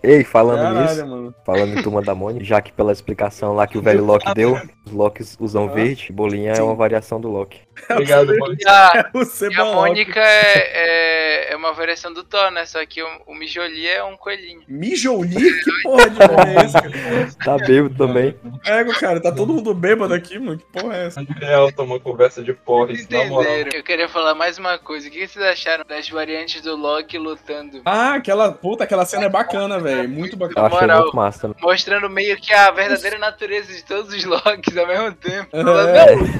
[0.01, 1.35] Ei, falando Caralho, nisso, mano.
[1.45, 4.57] falando em Turma da Mônica, já que pela explicação lá que o velho Loki deu,
[4.85, 5.73] os Locks usam Ah.
[5.73, 7.61] verde, bolinha é uma variação do Loki.
[7.89, 8.55] Obrigado, mano.
[8.59, 9.11] E a,
[9.49, 9.65] e a.
[9.65, 12.65] Mônica é, é, é uma variação do Thor, né?
[12.65, 14.61] Só que o, o Mijoli é um coelhinho.
[14.67, 15.35] Mijoli?
[15.35, 17.57] Que porra de nome é esse, cara?
[17.57, 18.35] Tá bêbado também.
[18.65, 20.57] Ego, cara, tá todo mundo bêbado aqui, mano.
[20.57, 21.21] Que porra é essa?
[21.39, 23.53] Real, tá uma conversa de porres, na moral.
[23.73, 25.07] Eu queria falar mais uma coisa.
[25.07, 27.79] O que vocês acharam das variantes do Loki lutando?
[27.85, 28.51] Ah, aquela.
[28.51, 30.09] Puta, aquela cena é bacana, velho.
[30.09, 30.65] Muito Eu bacana.
[30.65, 31.01] achei moral.
[31.03, 31.57] muito massa também.
[31.61, 35.47] Mostrando meio que a verdadeira natureza de todos os Locks ao mesmo tempo.
[35.51, 35.61] É.
[35.61, 35.73] Não,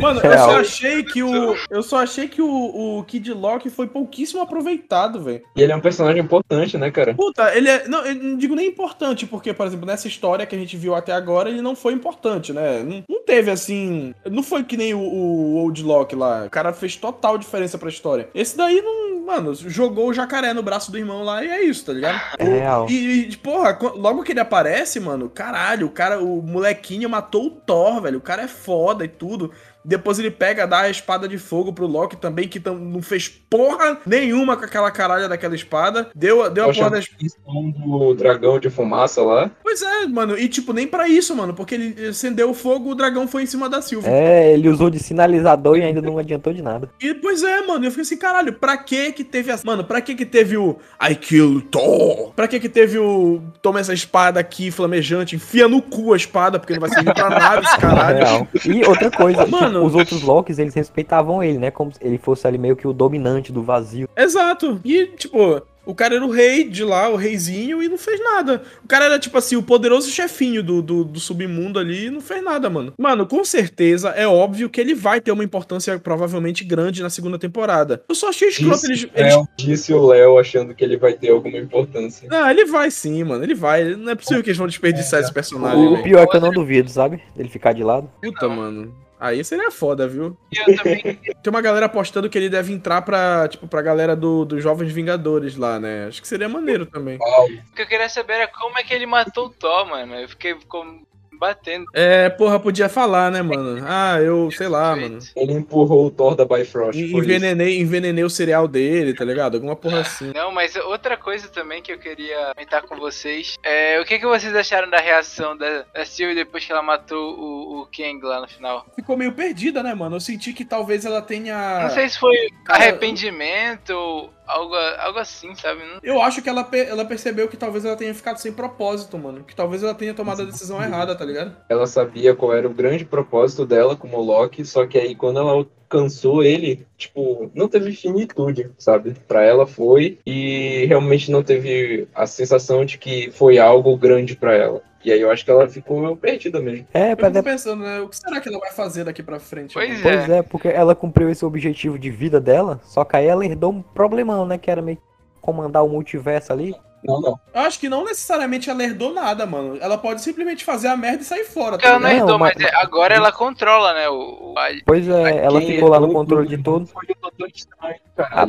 [0.02, 0.50] Mano, eu Real.
[0.50, 1.56] só achei que o.
[1.70, 5.44] Eu só achei que o, o Kid Loki foi pouquíssimo aproveitado, velho.
[5.56, 7.14] E ele é um personagem importante, né, cara?
[7.14, 7.88] Puta, ele é.
[7.88, 10.96] Não, eu não digo nem importante, porque, por exemplo, nessa história que a gente viu
[10.96, 12.82] até agora, ele não foi importante, né?
[12.82, 14.16] Não, não teve assim.
[14.26, 16.46] Não foi que nem o, o Old Loki lá.
[16.46, 18.30] O cara fez total diferença pra história.
[18.34, 19.14] Esse daí não.
[19.24, 22.20] Mano, jogou o jacaré no braço do irmão lá e é isso, tá ligado?
[22.38, 22.90] É real.
[22.90, 27.50] E, e, porra, logo que ele aparece, mano, caralho, o cara, o molequinho matou o
[27.50, 28.18] Thor, velho.
[28.18, 29.52] O cara é foda e tudo.
[29.86, 33.28] Depois ele pega, dá a espada de fogo pro Loki também, que tam- não fez
[33.28, 36.10] porra nenhuma com aquela caralha daquela espada.
[36.16, 39.52] Deu, deu a porra da a atenção do dragão de fumaça lá.
[39.62, 40.38] Pois é, mano.
[40.38, 41.54] E tipo, nem pra isso, mano.
[41.54, 44.10] Porque ele acendeu o fogo, o dragão foi em cima da Sylvie.
[44.10, 46.90] É, ele usou de sinalizador e ainda não adiantou de nada.
[47.02, 47.86] E pois é, mano.
[47.86, 49.60] Eu fiquei assim, caralho, pra que que teve a...
[49.64, 52.32] Mano, pra que que teve o I kill Thor?
[52.36, 56.60] Pra que que teve o toma essa espada aqui flamejante, enfia no cu a espada,
[56.60, 58.48] porque não vai servir pra nada esse caralho.
[58.66, 59.86] E outra coisa, tipo, Mano.
[59.86, 61.72] os outros Locks, eles respeitavam ele, né?
[61.72, 64.08] Como se ele fosse ali meio que o dominante do vazio.
[64.16, 64.80] Exato.
[64.84, 68.64] E, tipo, o cara era o rei de lá, o reizinho, e não fez nada.
[68.84, 72.22] O cara era, tipo assim, o poderoso chefinho do, do, do submundo ali e não
[72.22, 72.94] fez nada, mano.
[72.98, 77.38] Mano, com certeza é óbvio que ele vai ter uma importância provavelmente grande na segunda
[77.38, 78.02] temporada.
[78.08, 79.00] Eu só achei escroto eles.
[79.00, 79.34] Disse, eles...
[79.36, 82.30] Léo, disse o Léo achando que ele vai ter alguma importância.
[82.30, 83.44] Não, ele vai sim, mano.
[83.44, 83.96] Ele vai.
[83.96, 86.04] Não é possível que eles vão desperdiçar esse personagem, O velho.
[86.04, 87.22] pior é que eu não duvido, sabe?
[87.38, 88.10] Ele ficar de lado.
[88.22, 89.03] Puta, mano.
[89.24, 90.38] Aí seria foda, viu?
[90.54, 91.02] Eu também
[91.42, 94.92] Tem uma galera apostando que ele deve entrar pra, tipo, pra galera do, dos Jovens
[94.92, 96.08] Vingadores lá, né?
[96.08, 97.18] Acho que seria maneiro também.
[97.22, 100.14] o que eu queria saber era como é que ele matou o Thor, mano.
[100.16, 101.06] Eu fiquei com-
[101.44, 101.86] batendo.
[101.94, 103.84] É, porra, podia falar, né, mano?
[103.86, 105.20] Ah, eu, sei lá, mano.
[105.36, 106.98] Ele empurrou o Thor da Bifrost.
[106.98, 109.56] Envenenei, envenenei o cereal dele, tá ligado?
[109.56, 110.32] Alguma porra assim.
[110.34, 114.26] Não, mas outra coisa também que eu queria comentar com vocês é o que, que
[114.26, 118.40] vocês acharam da reação da, da Sylvie depois que ela matou o, o Kang lá
[118.40, 118.86] no final?
[118.96, 120.16] Ficou meio perdida, né, mano?
[120.16, 121.84] Eu senti que talvez ela tenha.
[121.84, 122.36] Não sei se foi
[122.68, 125.82] arrependimento ou Algo, algo assim, sabe?
[125.86, 129.44] Não- Eu acho que ela, ela percebeu que talvez ela tenha ficado sem propósito, mano.
[129.44, 131.56] Que talvez ela tenha tomado a decisão errada, tá ligado?
[131.70, 135.66] Ela sabia qual era o grande propósito dela como Loki, só que aí quando ela
[135.94, 139.16] alcançou ele, tipo, não teve finitude, sabe?
[139.28, 144.56] Pra ela foi e realmente não teve a sensação de que foi algo grande pra
[144.56, 144.82] ela.
[145.06, 146.88] E aí eu acho que ela ficou perdida mesmo.
[146.94, 148.00] É, Eu pra fico pensando, né?
[148.00, 149.74] O que será que ela vai fazer daqui pra frente?
[149.74, 150.02] Pois?
[150.02, 153.72] Pois é, porque ela cumpriu esse objetivo de vida dela, só que aí ela herdou
[153.72, 154.58] um problemão, né?
[154.58, 155.04] Que era meio que
[155.42, 156.74] comandar o multiverso ali.
[157.06, 157.40] Não, não.
[157.54, 159.78] Eu acho que não necessariamente ela herdou nada, mano.
[159.82, 162.68] Ela pode simplesmente fazer a merda e sair fora, tá Ela não herdou, mas- mas
[162.68, 164.10] é- agora ela controla, né?
[164.10, 166.88] O, a- Pois é, ela ficou lá no controle de tudo.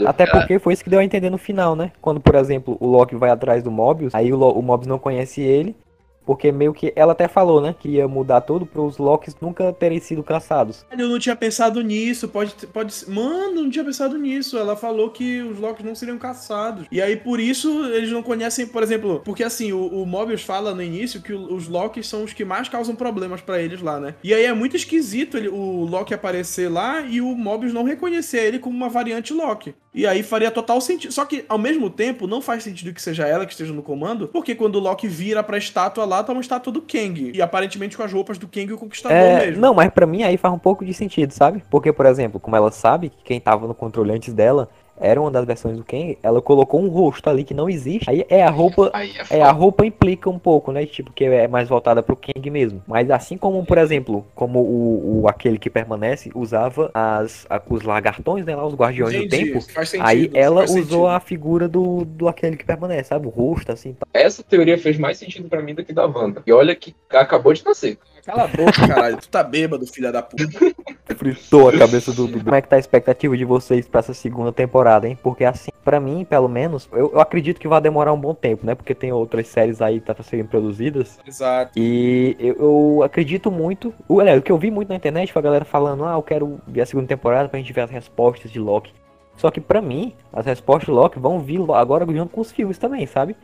[0.06, 1.90] Até porque foi isso que deu a entender no final, né?
[2.00, 4.98] Quando, por exemplo, o Loki vai atrás do Mobius, aí o, Lo- o Mobius não
[4.98, 5.76] conhece ele,
[6.24, 7.74] porque meio que ela até falou, né?
[7.78, 10.84] Que ia mudar tudo para os Locks nunca terem sido caçados.
[10.96, 14.56] Eu não tinha pensado nisso, pode, pode ser- Mano, não tinha pensado nisso.
[14.58, 16.86] Ela falou que os Locks não seriam caçados.
[16.90, 20.74] E aí, por isso, eles não conhecem, por exemplo, porque assim, o, o Mobius fala
[20.74, 24.14] no início que os Locks são os que mais causam problemas pra eles lá, né?
[24.22, 28.38] E aí é muito esquisito ele, o Loki aparecer lá e o Mobius não reconhecer
[28.44, 29.74] ele como uma variante Loki.
[29.94, 31.12] E aí faria total sentido.
[31.12, 34.26] Só que, ao mesmo tempo, não faz sentido que seja ela que esteja no comando,
[34.28, 37.32] porque quando o Loki vira pra estátua lá, tá uma estátua do Kang.
[37.34, 39.60] E aparentemente com as roupas do Kang o Conquistador É, mesmo.
[39.60, 41.64] não, mas pra mim aí faz um pouco de sentido, sabe?
[41.70, 44.68] Porque, por exemplo, como ela sabe que quem tava no controle antes dela
[45.00, 48.08] era uma das versões do Kang, ela colocou um rosto ali que não existe.
[48.08, 48.90] Aí é a roupa
[49.30, 50.86] é É, a roupa implica um pouco, né?
[50.86, 52.82] Tipo, que é mais voltada pro Kang mesmo.
[52.86, 57.82] Mas assim como, por exemplo, como o, o- aquele que permanece usava as, a- os
[57.82, 58.54] lagartões, né?
[58.54, 59.72] Lá, os guardiões do Entendi, tempo.
[59.72, 61.06] faz sentido, Aí ela faz usou sentido.
[61.06, 63.26] a figura do, do aquele que permanece, sabe?
[63.26, 63.96] O rosto, assim.
[64.12, 66.42] Essa teoria fez mais sentido pra mim do que da Wanda.
[66.46, 67.98] E olha que acabou de nascer.
[68.24, 69.18] Cala a boca, caralho.
[69.18, 70.44] Tu tá bêbado, filha da puta.
[71.16, 72.44] Fritou a cabeça do Dudu.
[72.44, 75.18] Como é que tá a expectativa de vocês pra essa segunda temporada, hein?
[75.22, 78.64] Porque assim, pra mim, pelo menos, eu, eu acredito que vai demorar um bom tempo,
[78.66, 78.74] né?
[78.74, 81.18] Porque tem outras séries aí que tá pra serem produzidas.
[81.26, 81.78] Exato.
[81.78, 83.92] E eu, eu acredito muito.
[84.08, 86.22] O, aliás, o que eu vi muito na internet foi a galera falando: ah, eu
[86.22, 88.92] quero ver a segunda temporada pra gente ver as respostas de Loki.
[89.36, 92.78] Só que pra mim, as respostas de Loki vão vir agora junto com os filmes
[92.78, 93.36] também, sabe?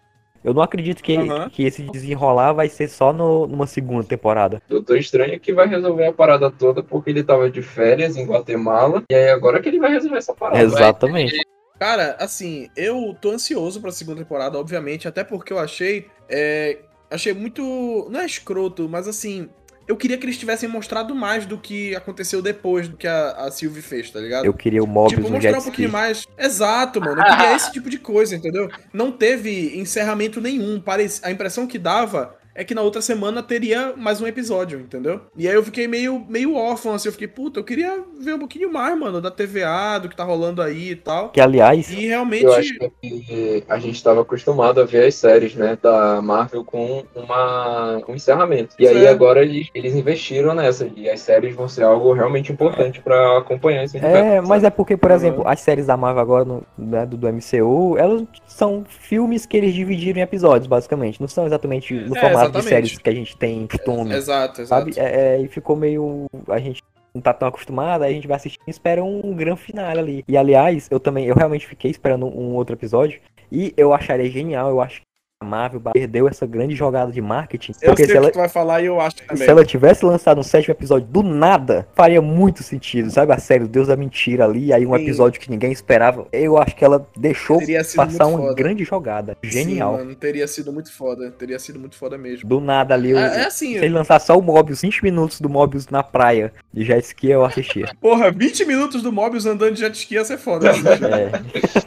[0.43, 1.51] Eu não acredito que, Aham.
[1.51, 4.63] que esse desenrolar vai ser só no- numa segunda temporada.
[4.69, 9.03] Doutor Estranho que vai resolver a parada toda porque ele tava de férias em Guatemala.
[9.11, 10.63] E aí agora que ele vai resolver essa parada.
[10.63, 11.39] Exatamente.
[11.79, 16.07] Cara, assim, eu tô ansioso pra segunda temporada, obviamente, até porque eu achei.
[16.29, 16.79] é,
[17.11, 18.09] achei muito.
[18.11, 19.49] Não é escroto, mas assim.
[19.91, 23.51] Eu queria que eles tivessem mostrado mais do que aconteceu depois do que a, a
[23.51, 24.45] Sylvie fez, tá ligado?
[24.45, 26.29] Eu queria o Mobius tipo, mostrar um pouquinho mais.
[26.39, 27.21] Exato, mano.
[27.21, 28.71] Eu queria esse tipo de coisa, entendeu?
[28.93, 30.81] Não teve encerramento nenhum.
[30.81, 31.21] Parece...
[31.25, 35.23] A impressão que dava é que na outra semana teria mais um episódio, entendeu?
[35.35, 37.09] E aí eu fiquei meio, meio órfão, assim.
[37.09, 40.25] Eu fiquei, puta, eu queria ver um pouquinho mais, mano, da TVA, do que tá
[40.25, 41.31] rolando aí e tal.
[41.31, 42.45] Que aliás, E realmente.
[42.45, 47.03] Eu acho que a gente estava acostumado a ver as séries, né, da Marvel com
[47.15, 48.75] uma um encerramento.
[48.79, 49.09] E aí Certo.
[49.15, 53.85] agora eles, eles investiram nessa e as séries vão ser algo realmente importante para acompanhar
[53.85, 53.97] esse.
[53.99, 55.17] É, mas é porque, por Uhum.
[55.17, 59.57] exemplo, as séries da Marvel agora, no- né, do, do MCU, elas são filmes que
[59.57, 61.21] eles dividiram em episódios, basicamente.
[61.21, 62.89] Não são exatamente no É, formato de exatamente.
[62.89, 64.93] séries que a gente tem costume, Exato, exato.
[64.95, 64.99] sabe?
[64.99, 66.27] É, é, e ficou meio...
[66.49, 66.83] A gente
[67.15, 70.25] não tá tão acostumado, aí a gente vai assistir e espera um grande final ali.
[70.29, 73.21] E, aliás, eu também, eu realmente fiquei esperando um outro episódio,
[73.51, 75.03] e eu acharia genial, eu acho
[75.45, 78.49] Marvel perdeu essa grande jogada de marketing, Eu porque sei se ela, que tu vai
[78.49, 79.43] falar e eu acho também.
[79.43, 83.33] se ela tivesse lançado um sétimo episódio do nada, faria muito sentido, sabe?
[83.33, 85.03] A série o Deus da Mentira ali, aí um Sim.
[85.03, 86.27] episódio que ninguém esperava.
[86.31, 87.59] Eu acho que ela deixou
[87.97, 88.55] passar uma foda.
[88.55, 89.35] grande jogada.
[89.43, 89.93] Genial.
[89.95, 91.31] Sim, mano, teria sido muito foda.
[91.31, 92.47] Teria sido muito foda mesmo.
[92.47, 95.41] do nada ali, eu, É, é assim, se ele lançar só o Mobius, 20 minutos
[95.41, 97.87] do Mobius na praia de jet ski, eu assistia.
[97.99, 100.71] porra, 20 minutos do Mobius andando de jet ski ia ser foda.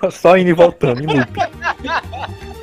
[0.04, 0.10] É.
[0.12, 1.06] só indo e voltando, em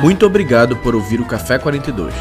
[0.00, 2.14] Muito obrigado por ouvir o Café 42.